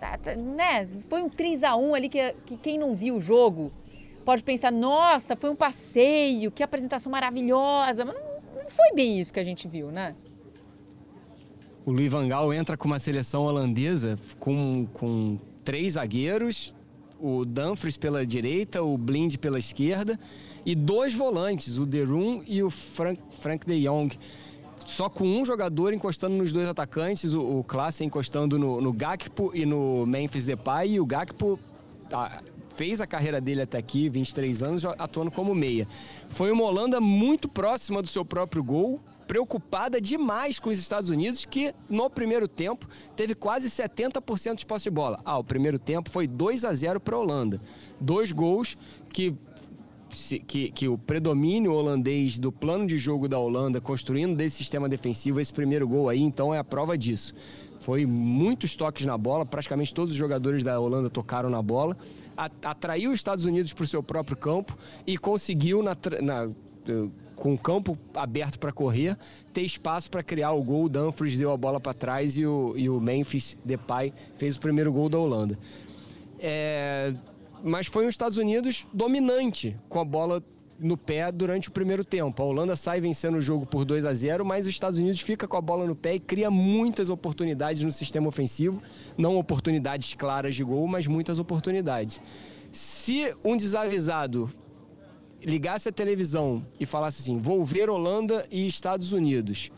[0.00, 0.86] Tá, tá, né?
[1.08, 3.70] Foi um 3 a 1 ali que, que quem não viu o jogo
[4.24, 8.04] pode pensar, nossa, foi um passeio, que apresentação maravilhosa.
[8.04, 8.22] Mas não,
[8.62, 10.14] não foi bem isso que a gente viu, né?
[11.84, 16.72] O Luiz Van Gaal entra com uma seleção holandesa com, com três zagueiros,
[17.20, 20.18] o Dumfries pela direita, o Blind pela esquerda
[20.64, 24.16] e dois volantes, o De Roon e o Frank, Frank de Jong
[24.86, 27.66] só com um jogador encostando nos dois atacantes, o, o
[28.00, 31.58] encostando no, no Gakpo e no Memphis Depay, e o Gakpo
[32.08, 32.42] tá,
[32.74, 35.86] fez a carreira dele até aqui, 23 anos, atuando como meia.
[36.28, 41.44] Foi uma Holanda muito próxima do seu próprio gol, preocupada demais com os Estados Unidos,
[41.44, 45.20] que no primeiro tempo teve quase 70% de posse de bola.
[45.24, 47.60] Ah, o primeiro tempo foi 2 a 0 para a Holanda.
[48.00, 48.76] Dois gols
[49.12, 49.34] que
[50.46, 55.40] que, que, o predomínio holandês do plano de jogo da Holanda, construindo desse sistema defensivo,
[55.40, 57.34] esse primeiro gol aí, então é a prova disso.
[57.80, 61.96] Foi muitos toques na bola, praticamente todos os jogadores da Holanda tocaram na bola,
[62.36, 66.50] atraiu os Estados Unidos para o seu próprio campo e conseguiu, na, na
[67.36, 69.16] com o campo aberto para correr,
[69.52, 70.84] ter espaço para criar o gol.
[70.84, 74.60] O Dumfries deu a bola para trás e o, e o Memphis Depay fez o
[74.60, 75.58] primeiro gol da Holanda.
[76.38, 77.14] É,
[77.62, 80.42] mas foi um Estados Unidos dominante com a bola
[80.78, 82.42] no pé durante o primeiro tempo.
[82.42, 85.46] A Holanda sai vencendo o jogo por 2 a 0, mas os Estados Unidos fica
[85.46, 88.82] com a bola no pé e cria muitas oportunidades no sistema ofensivo,
[89.16, 92.20] não oportunidades claras de gol, mas muitas oportunidades.
[92.72, 94.50] Se um desavisado
[95.40, 99.70] ligasse a televisão e falasse assim: "Vou ver Holanda e Estados Unidos",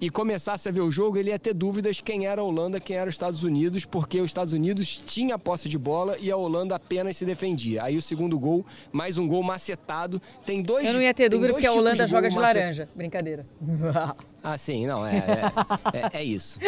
[0.00, 2.96] e começasse a ver o jogo, ele ia ter dúvidas quem era a Holanda, quem
[2.96, 6.76] era os Estados Unidos, porque os Estados Unidos tinha posse de bola e a Holanda
[6.76, 7.84] apenas se defendia.
[7.84, 10.20] Aí o segundo gol, mais um gol macetado.
[10.44, 10.86] Tem dois.
[10.86, 12.58] Eu não ia ter dúvida porque a Holanda de joga de macet...
[12.58, 12.88] laranja.
[12.94, 13.46] Brincadeira.
[14.48, 16.60] Ah, sim, não, é, é, é, é isso.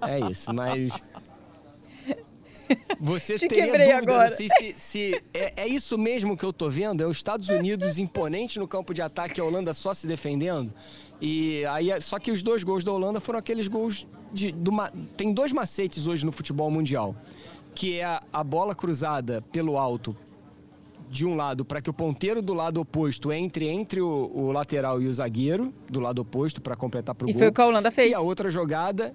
[0.00, 1.02] É isso, mas.
[3.00, 4.30] Você Te teria quebrei dúvida agora.
[4.30, 7.02] Se, se, se é, é, isso mesmo que eu tô vendo?
[7.02, 10.72] É os Estados Unidos imponente no campo de ataque, a Holanda só se defendendo?
[11.26, 14.52] E aí, só que os dois gols da Holanda foram aqueles gols de.
[14.52, 14.70] Do,
[15.16, 17.16] tem dois macetes hoje no futebol mundial,
[17.74, 20.14] que é a, a bola cruzada pelo alto
[21.08, 25.00] de um lado para que o ponteiro do lado oposto entre entre o, o lateral
[25.00, 27.34] e o zagueiro do lado oposto para completar para o gol.
[27.34, 28.10] E foi o que a Holanda fez.
[28.10, 29.14] E a outra jogada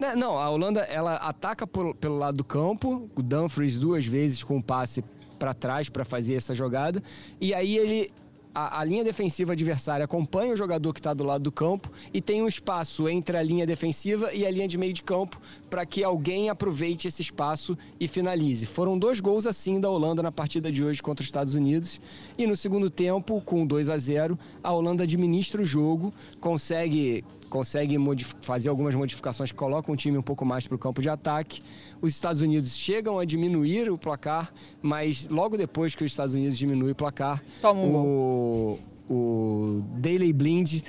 [0.00, 4.42] né, não, a Holanda ela ataca por, pelo lado do campo, o Dumfries duas vezes
[4.42, 5.04] com o passe
[5.38, 7.00] para trás para fazer essa jogada,
[7.40, 8.10] e aí ele
[8.58, 12.20] a, a, linha defensiva adversária acompanha o jogador que está do lado do campo e
[12.20, 15.40] tem um espaço entre a linha defensiva e a linha de meio de campo
[15.70, 18.66] para que alguém aproveite esse espaço e finalize.
[18.66, 22.00] Foram dois gols assim da Holanda na partida de hoje contra os Estados Unidos
[22.36, 27.96] e no segundo tempo, com 2 a 0, a Holanda administra o jogo, consegue consegue
[28.40, 31.62] fazer algumas modificações que colocam o time um pouco mais para o campo de ataque.
[32.00, 36.56] Os Estados Unidos chegam a diminuir o placar, mas logo depois que os Estados Unidos
[36.56, 38.78] diminuem o placar, um o,
[39.10, 40.82] o Daley Blind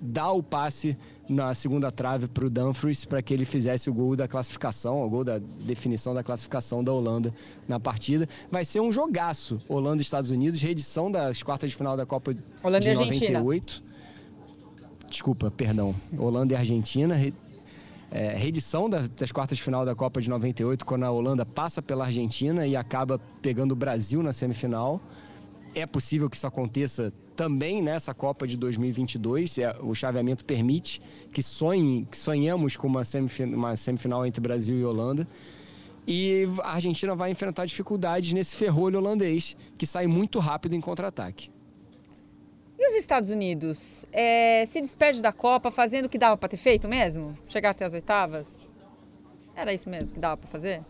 [0.00, 0.96] dá o passe
[1.28, 5.08] na segunda trave para o Dumfries para que ele fizesse o gol da classificação, o
[5.08, 7.32] gol da definição da classificação da Holanda
[7.68, 8.28] na partida.
[8.50, 12.34] Vai ser um jogaço, Holanda e Estados Unidos, reedição das quartas de final da Copa
[12.62, 13.89] Holanda de e 98.
[15.10, 15.94] Desculpa, perdão.
[16.16, 17.16] Holanda e Argentina.
[18.12, 21.82] é, reedição das, das quartas de final da Copa de 98, quando a Holanda passa
[21.82, 25.00] pela Argentina e acaba pegando o Brasil na semifinal.
[25.74, 29.58] É possível que isso aconteça também nessa Copa de 2022.
[29.58, 31.02] É, o chaveamento permite
[31.32, 32.18] que, sonhe, que
[32.78, 35.26] com uma, semifin uma semifinal entre Brasil e Holanda.
[36.06, 41.50] E a Argentina vai enfrentar dificuldades nesse ferrolho holandês, que sai muito rápido em contra-ataque.
[42.82, 44.06] E os Estados Unidos?
[44.10, 47.36] É, se despede da Copa fazendo o que dava para ter feito mesmo?
[47.46, 48.66] Chegar até as oitavas?
[49.54, 50.80] Era isso mesmo que dava para fazer?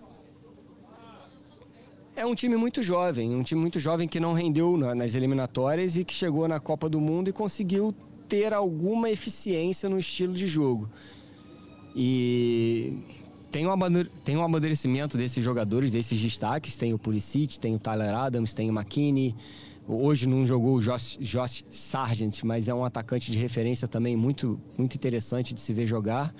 [2.15, 6.05] É um time muito jovem, um time muito jovem que não rendeu nas eliminatórias e
[6.05, 7.93] que chegou na Copa do Mundo e conseguiu
[8.29, 10.89] ter alguma eficiência no estilo de jogo.
[11.93, 12.99] E
[13.51, 13.65] tem
[14.25, 16.77] tem um amadurecimento desses jogadores, desses destaques.
[16.77, 19.35] Tem o Pulisic, tem o Tyler Adams, tem o McKinney,
[19.93, 24.61] Hoje não jogou o Josh, Josh Sargent, mas é um atacante de referência também muito,
[24.79, 26.33] muito interessante de se ver jogar.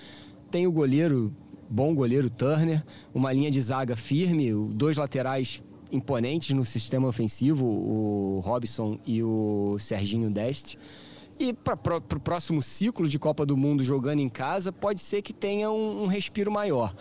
[0.53, 1.35] Tem o goleiro,
[1.69, 8.39] bom goleiro Turner, uma linha de zaga firme, dois laterais imponentes no sistema ofensivo, o
[8.39, 10.79] Robson e o Serginho Deste.
[11.37, 15.33] E para o próximo ciclo de Copa do Mundo jogando em casa, pode ser que
[15.33, 16.95] tenha um, um respiro maior.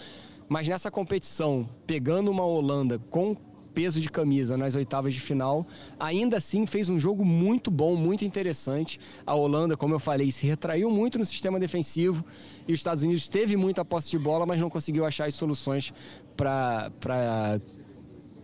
[0.47, 3.37] Mas nessa competição, pegando uma Holanda com
[3.73, 5.65] peso de camisa nas oitavas de final.
[5.99, 8.99] Ainda assim, fez um jogo muito bom, muito interessante.
[9.25, 12.25] A Holanda, como eu falei, se retraiu muito no sistema defensivo
[12.67, 15.93] e os Estados Unidos teve muita posse de bola, mas não conseguiu achar as soluções
[16.35, 16.91] para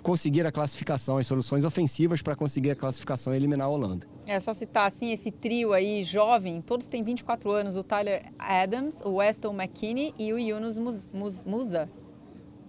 [0.04, 4.06] conseguir a classificação, as soluções ofensivas para conseguir a classificação e eliminar a Holanda.
[4.28, 9.02] É só citar assim esse trio aí jovem, todos têm 24 anos, o Tyler Adams,
[9.02, 11.90] o Weston McKinney e o Yunus Musa.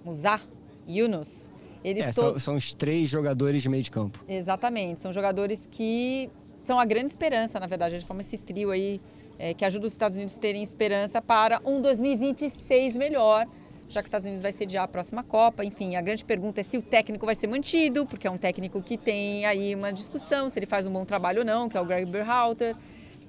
[0.02, 0.40] Musa,
[0.88, 1.52] Yunus.
[1.86, 2.14] Eles é, to...
[2.14, 4.18] são, são os três jogadores de meio de campo.
[4.28, 6.28] Exatamente, são jogadores que
[6.60, 7.94] são a grande esperança, na verdade.
[7.94, 9.00] A gente forma esse trio aí
[9.38, 13.46] é, que ajuda os Estados Unidos a terem esperança para um 2026 melhor,
[13.88, 15.64] já que os Estados Unidos vai sediar a próxima Copa.
[15.64, 18.82] Enfim, a grande pergunta é se o técnico vai ser mantido, porque é um técnico
[18.82, 21.80] que tem aí uma discussão se ele faz um bom trabalho ou não, que é
[21.80, 22.74] o Greg Berhalter.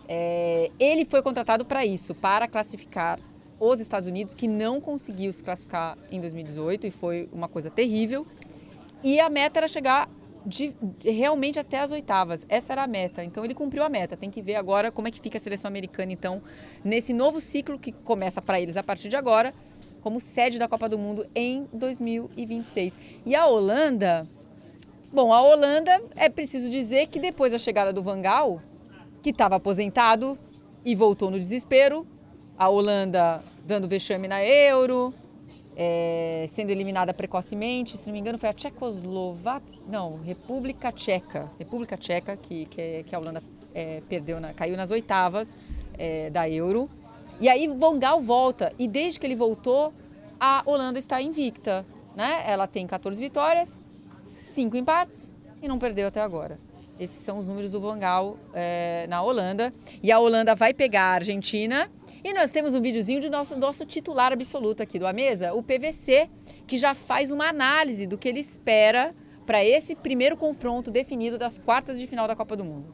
[0.07, 3.19] É, ele foi contratado para isso, para classificar
[3.59, 8.25] os Estados Unidos, que não conseguiu se classificar em 2018 e foi uma coisa terrível.
[9.03, 10.09] E a meta era chegar
[10.45, 10.73] de,
[11.03, 12.45] realmente até as oitavas.
[12.47, 13.23] Essa era a meta.
[13.23, 14.15] Então ele cumpriu a meta.
[14.15, 16.41] Tem que ver agora como é que fica a seleção americana, então,
[16.83, 19.53] nesse novo ciclo que começa para eles a partir de agora,
[20.01, 22.97] como sede da Copa do Mundo em 2026.
[23.25, 24.27] E a Holanda.
[25.11, 28.61] Bom, a Holanda é preciso dizer que depois da chegada do Vangal,
[29.21, 30.37] que estava aposentado
[30.85, 32.05] e voltou no desespero,
[32.57, 35.13] a Holanda dando vexame na Euro,
[35.79, 41.95] é, sendo eliminada precocemente, se não me engano foi a Tchecoslováquia, não, República Tcheca, República
[41.95, 43.43] Tcheca que, que, que a Holanda
[43.75, 45.55] é, perdeu, na, caiu nas oitavas
[45.95, 46.89] é, da Euro.
[47.39, 49.93] E aí Von Gaal volta e desde que ele voltou
[50.39, 52.43] a Holanda está invicta, né?
[52.47, 53.79] Ela tem 14 vitórias,
[54.19, 56.59] 5 empates e não perdeu até agora.
[56.99, 59.71] Esses são os números do Van Gaal é, na Holanda.
[60.01, 61.87] E a Holanda vai pegar a Argentina
[62.23, 65.61] e nós temos um videozinho do nosso, nosso titular absoluto aqui do A Mesa, o
[65.61, 66.29] PVC,
[66.65, 69.15] que já faz uma análise do que ele espera
[69.45, 72.93] para esse primeiro confronto definido das quartas de final da Copa do Mundo.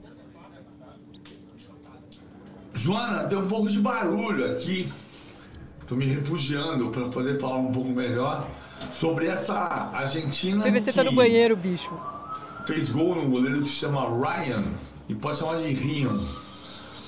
[2.74, 4.92] Joana, tem um pouco de barulho aqui.
[5.80, 8.48] Estou me refugiando para poder falar um pouco melhor
[8.92, 9.56] sobre essa
[9.94, 10.62] Argentina.
[10.62, 11.92] O PVC está no banheiro, bicho.
[12.66, 14.64] Fez gol no goleiro que se chama Ryan
[15.10, 16.18] e pode chamar de Rion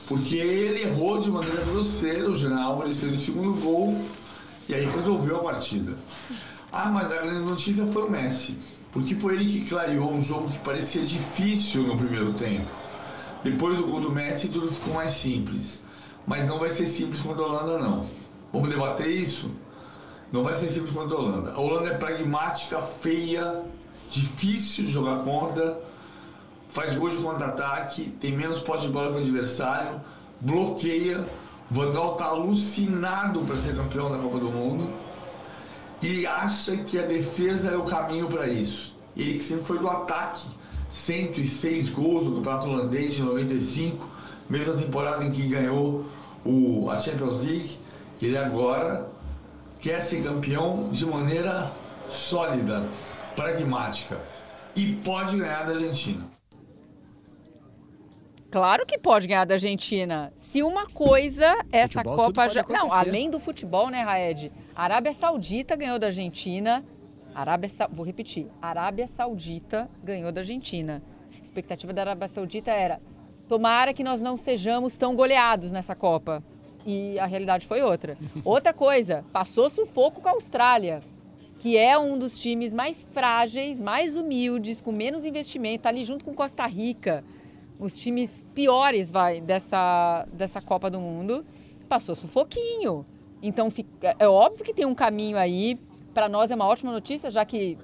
[0.07, 3.99] porque ele errou de maneira grosseira, o Jean Álvares fez o segundo gol
[4.69, 5.95] e aí resolveu a partida.
[6.71, 8.57] Ah, mas a grande notícia foi o Messi,
[8.91, 12.69] porque foi ele que clareou um jogo que parecia difícil no primeiro tempo.
[13.43, 15.83] Depois do gol do Messi, tudo ficou mais simples.
[16.27, 18.05] Mas não vai ser simples contra a Holanda, não.
[18.51, 19.51] Vamos debater isso?
[20.31, 21.51] Não vai ser simples contra a Holanda.
[21.51, 23.63] A Holanda é pragmática, feia,
[24.11, 25.79] difícil de jogar contra
[26.75, 30.01] faz gols de contra-ataque, tem menos posse de bola que o adversário,
[30.41, 31.23] bloqueia.
[31.73, 34.87] O está alucinado para ser campeão da Copa do Mundo
[35.99, 38.93] e acha que a defesa é o caminho para isso.
[39.15, 40.45] Ele que sempre foi do ataque,
[40.91, 44.07] 106 gols no Campeonato Holandês de 95,
[44.47, 46.05] mesma temporada em que ganhou
[46.45, 47.79] o, a Champions League.
[48.21, 49.07] Ele agora
[49.81, 51.71] quer ser campeão de maneira
[52.09, 52.87] sólida,
[53.35, 54.19] pragmática
[54.75, 56.34] e pode ganhar da Argentina.
[58.51, 60.31] Claro que pode ganhar da Argentina.
[60.37, 62.63] Se uma coisa, essa futebol, Copa já.
[62.69, 64.51] Não, além do futebol, né, Raed?
[64.75, 66.83] Arábia Saudita ganhou da Argentina.
[67.33, 67.87] Arábia Sa...
[67.87, 68.47] Vou repetir.
[68.61, 71.03] Arábia Saudita ganhou da Argentina.
[71.37, 73.01] A expectativa da Arábia Saudita era:
[73.47, 76.41] tomara que nós não sejamos tão goleados nessa Copa.
[76.85, 78.17] e a realidade foi outra.
[78.45, 81.01] Outra coisa, passou sufoco com a Austrália,
[81.59, 86.23] que é um dos times mais frágeis, mais humildes, com menos investimento, tá ali junto
[86.23, 87.23] com Costa Rica,
[87.79, 91.43] os times piores vai dessa, dessa Copa do Mundo,
[91.89, 93.05] passou sufoquinho.
[93.41, 93.67] Então
[94.19, 95.79] é óbvio que tem um caminho aí.
[96.13, 97.77] Para nós é uma ótima notícia, já que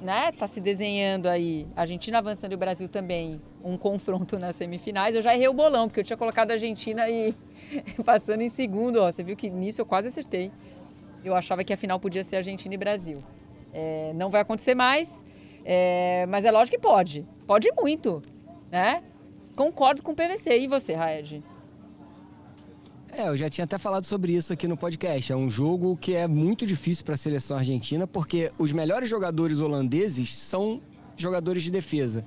[0.00, 4.56] né, tá se desenhando aí a Argentina avançando e o Brasil também um confronto nas
[4.56, 5.14] semifinais.
[5.14, 7.34] Eu já errei o bolão, porque eu tinha colocado a Argentina e
[8.04, 9.00] passando em segundo.
[9.00, 10.50] Ó, você viu que nisso eu quase acertei.
[11.24, 13.18] Eu achava que a final podia ser Argentina e Brasil.
[13.72, 15.24] É, não vai acontecer mais,
[15.64, 17.26] é, mas é lógico que pode.
[17.46, 18.22] Pode muito,
[18.70, 19.02] né?
[19.54, 20.60] Concordo com o PVC.
[20.60, 21.42] E você, Raed?
[23.16, 25.32] É, eu já tinha até falado sobre isso aqui no podcast.
[25.32, 29.60] É um jogo que é muito difícil para a seleção argentina, porque os melhores jogadores
[29.60, 30.82] holandeses são
[31.16, 32.24] jogadores de defesa.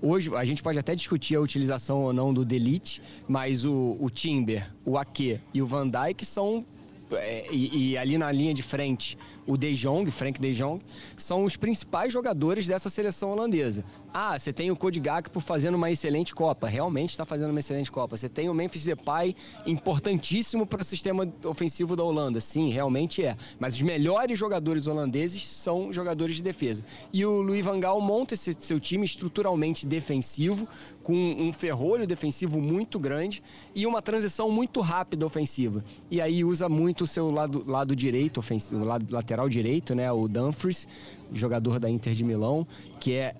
[0.00, 4.08] Hoje, a gente pode até discutir a utilização ou não do Delite, mas o, o
[4.08, 6.64] Timber, o Ake e o Van Dijk são
[7.12, 10.82] é, e, e, ali na linha de frente, o De Jong, Frank De Jong,
[11.16, 13.84] são os principais jogadores dessa seleção holandesa.
[14.18, 17.92] Ah, você tem o Cody Gakpo fazendo uma excelente Copa, realmente está fazendo uma excelente
[17.92, 18.16] Copa.
[18.16, 19.36] Você tem o Memphis Depay,
[19.66, 23.36] importantíssimo para o sistema ofensivo da Holanda, sim, realmente é.
[23.60, 26.82] Mas os melhores jogadores holandeses são jogadores de defesa.
[27.12, 30.66] E o Louis van Gaal monta esse seu time estruturalmente defensivo,
[31.02, 33.42] com um ferrolho defensivo muito grande
[33.74, 35.84] e uma transição muito rápida ofensiva.
[36.10, 40.26] E aí usa muito o seu lado, lado direito, ofensivo, lado lateral direito, né, o
[40.26, 40.88] Dumfries,
[41.34, 42.66] jogador da Inter de Milão,
[42.98, 43.34] que é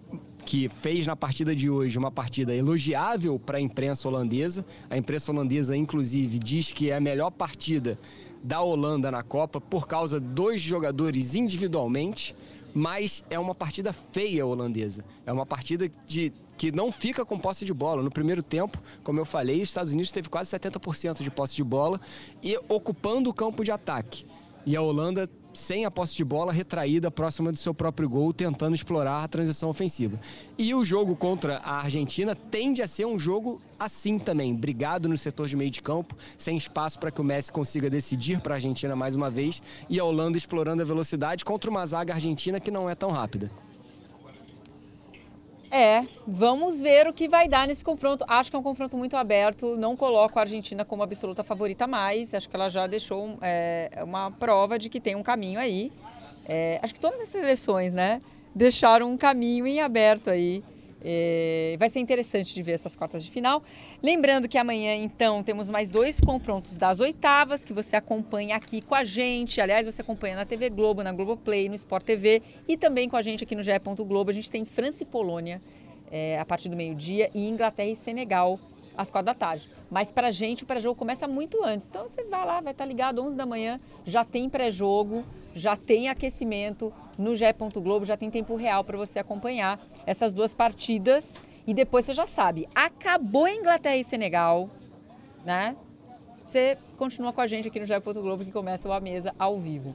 [0.46, 4.64] que fez na partida de hoje uma partida elogiável para a imprensa holandesa.
[4.88, 7.98] A imprensa holandesa, inclusive, diz que é a melhor partida
[8.44, 12.34] da Holanda na Copa por causa dos jogadores individualmente
[12.72, 15.02] mas é uma partida feia holandesa.
[15.24, 18.02] É uma partida de, que não fica com posse de bola.
[18.02, 21.64] No primeiro tempo, como eu falei, os Estados Unidos teve quase 70% de posse de
[21.64, 21.98] bola
[22.42, 24.26] e ocupando o campo de ataque.
[24.66, 25.26] E a Holanda
[25.56, 29.68] sem a posse de bola, retraída próxima do seu próprio gol, tentando explorar a transição
[29.68, 30.20] ofensiva.
[30.56, 35.16] E o jogo contra a Argentina tende a ser um jogo assim também, brigado no
[35.16, 38.56] setor de meio de campo, sem espaço para que o Messi consiga decidir para a
[38.56, 42.70] Argentina mais uma vez, e a Holanda explorando a velocidade contra uma zaga argentina que
[42.70, 43.50] não é tão rápida.
[45.70, 48.24] É, vamos ver o que vai dar nesse confronto.
[48.28, 49.76] Acho que é um confronto muito aberto.
[49.76, 52.32] Não coloco a Argentina como absoluta favorita mais.
[52.34, 55.92] Acho que ela já deixou é, uma prova de que tem um caminho aí.
[56.44, 58.22] É, acho que todas as seleções, né,
[58.54, 60.62] deixaram um caminho em aberto aí
[61.08, 63.62] é, vai ser interessante de ver essas quartas de final.
[64.02, 68.94] Lembrando que amanhã, então, temos mais dois confrontos das oitavas que você acompanha aqui com
[68.94, 69.60] a gente.
[69.60, 73.22] Aliás, você acompanha na TV Globo, na Globoplay, no Sport TV e também com a
[73.22, 73.70] gente aqui no GE.
[73.98, 74.30] Globo.
[74.30, 75.62] A gente tem França e Polônia
[76.10, 78.58] é, a partir do meio-dia e Inglaterra e Senegal
[78.96, 79.68] às quatro da tarde.
[79.90, 81.86] Mas para a gente o pré-jogo começa muito antes.
[81.88, 85.24] Então você vai lá, vai estar ligado 11 da manhã, já tem pré-jogo,
[85.54, 87.44] já tem aquecimento no GE.
[87.74, 91.34] Globo, já tem tempo real para você acompanhar essas duas partidas.
[91.66, 94.70] E depois você já sabe, acabou Inglaterra e Senegal,
[95.44, 95.76] né?
[96.46, 97.98] Você continua com a gente aqui no GE.
[97.98, 99.94] Globo que começa A Mesa ao vivo.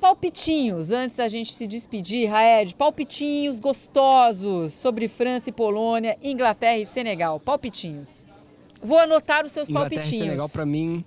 [0.00, 6.86] Palpitinhos, antes da gente se despedir, Raed, palpitinhos gostosos sobre França e Polônia, Inglaterra e
[6.86, 7.40] Senegal.
[7.40, 8.28] Palpitinhos.
[8.80, 10.24] Vou anotar os seus Inglaterra palpitinhos.
[10.24, 11.04] E Senegal para mim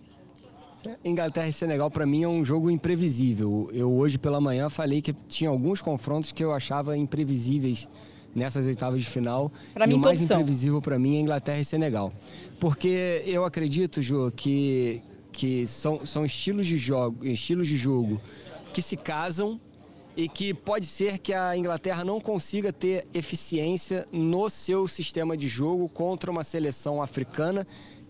[1.06, 3.70] Inglaterra e Senegal para mim é um jogo imprevisível.
[3.72, 7.88] Eu hoje pela manhã falei que tinha alguns confrontos que eu achava imprevisíveis
[8.34, 9.52] nessas oitavas de final.
[9.74, 10.38] Pra e mim, o mais são.
[10.38, 12.12] imprevisível para mim é Inglaterra e Senegal.
[12.60, 18.20] Porque eu acredito, Jô, que, que são, são estilos de jogo, estilos de jogo
[18.74, 19.60] que se casam
[20.16, 25.48] e que pode ser que a Inglaterra não consiga ter eficiência no seu sistema de
[25.48, 27.66] jogo contra uma seleção africana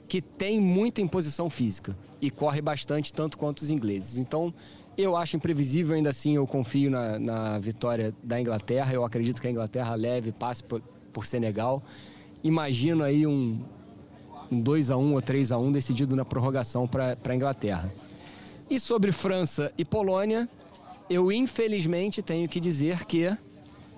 [0.08, 4.18] que tem muita imposição física e corre bastante, tanto quanto os ingleses.
[4.18, 4.54] Então,
[4.98, 8.94] eu acho imprevisível, ainda assim, eu confio na, na vitória da Inglaterra.
[8.94, 10.82] Eu acredito que a Inglaterra leve, passe por,
[11.14, 11.82] por Senegal.
[12.44, 13.64] Imagino aí um,
[14.52, 17.90] um 2 a 1 ou 3 a 1 decidido na prorrogação para a Inglaterra.
[18.72, 20.48] E sobre França e Polônia,
[21.10, 23.30] eu infelizmente tenho que dizer que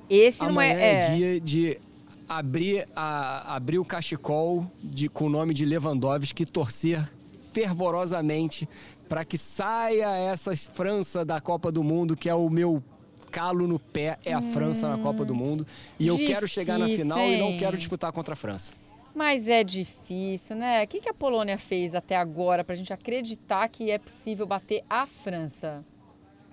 [0.10, 1.80] esse não amanhã é, é, dia de
[2.28, 7.08] abrir, a, abrir o cachecol de, com o nome de Lewandowski e torcer
[7.54, 8.68] fervorosamente
[9.08, 12.84] para que saia essa França da Copa do Mundo, que é o meu
[13.30, 15.68] calo no pé, é a hum, França na Copa do Mundo.
[16.00, 17.36] E eu quero chegar na final hein?
[17.36, 18.74] e não quero disputar contra a França.
[19.14, 20.84] Mas é difícil, né?
[20.84, 24.84] O que, a Polônia fez até agora para a gente acreditar que é possível bater
[24.90, 25.84] a França?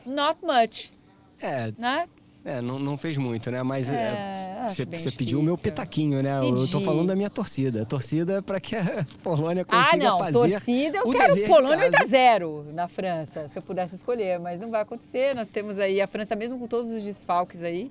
[0.04, 0.90] Not much.
[1.40, 1.72] É.
[1.78, 2.06] Né?
[2.44, 3.62] É, não, não fez muito, né?
[3.62, 6.40] Mas é, é, você, você pediu o meu pitaquinho, né?
[6.40, 6.60] Pedi.
[6.60, 7.82] Eu tô falando da minha torcida.
[7.82, 10.32] A torcida é para que a Polônia consiga ah, não, fazer.
[10.32, 14.70] Torcida, eu quero Polônia 8 a 0 na França, se eu pudesse escolher, mas não
[14.70, 15.34] vai acontecer.
[15.34, 17.90] Nós temos aí a França, mesmo com todos os desfalques aí.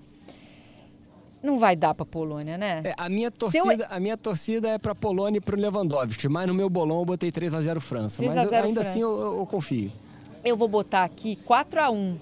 [1.41, 2.81] Não vai dar para Polônia, né?
[2.83, 3.87] É, a, minha torcida, eu...
[3.89, 7.05] a minha torcida é para Polônia e para o Lewandowski, mas no meu bolão eu
[7.05, 8.17] botei 3 a 0 França.
[8.17, 8.89] 3 mas eu, ainda França.
[8.89, 9.91] assim eu, eu confio.
[10.43, 12.17] Eu vou botar aqui 4 a 1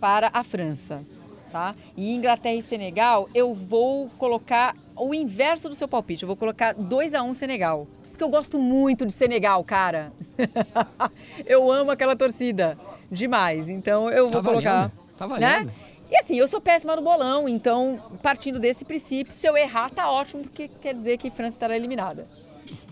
[0.00, 1.04] para a França
[1.48, 1.74] tá?
[1.96, 6.22] E Inglaterra e Senegal, eu vou colocar o inverso do seu palpite.
[6.22, 7.86] Eu vou colocar 2 a 1 um Senegal.
[8.10, 10.12] Porque eu gosto muito de Senegal, cara.
[11.46, 12.76] eu amo aquela torcida
[13.10, 13.68] demais.
[13.68, 15.66] Então eu vou tá colocar, tá valendo.
[15.66, 15.72] né?
[16.10, 20.10] E assim, eu sou péssima no bolão, então partindo desse princípio, se eu errar tá
[20.10, 22.26] ótimo, porque quer dizer que França estará eliminada.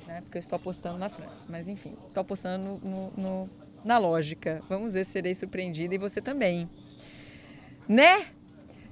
[0.07, 0.21] Né?
[0.21, 1.45] Porque eu estou apostando na França.
[1.49, 3.51] Mas enfim, estou apostando no, no,
[3.85, 4.63] na lógica.
[4.69, 6.69] Vamos ver se serei surpreendida e você também.
[7.89, 8.27] Né?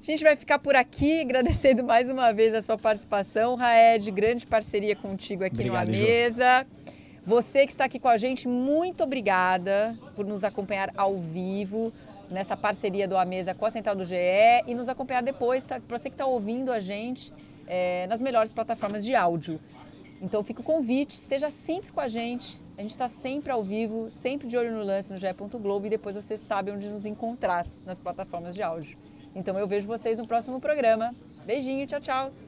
[0.00, 4.46] A gente vai ficar por aqui, agradecendo mais uma vez a sua participação, Raed, grande
[4.46, 6.66] parceria contigo aqui Obrigado, no A Mesa.
[7.26, 11.90] Você que está aqui com a gente, muito obrigada por nos acompanhar ao vivo
[12.30, 14.16] nessa parceria do A Mesa com a Central do GE
[14.66, 15.80] e nos acompanhar depois, tá?
[15.80, 17.32] para você que está ouvindo a gente
[17.66, 19.60] é, nas melhores plataformas de áudio.
[20.20, 22.60] Então fica o convite, esteja sempre com a gente.
[22.76, 25.26] A gente está sempre ao vivo, sempre de olho no lance no GE.
[25.60, 28.98] Globo e depois você sabe onde nos encontrar nas plataformas de áudio.
[29.34, 31.14] Então eu vejo vocês no próximo programa.
[31.44, 32.43] Beijinho, tchau, tchau.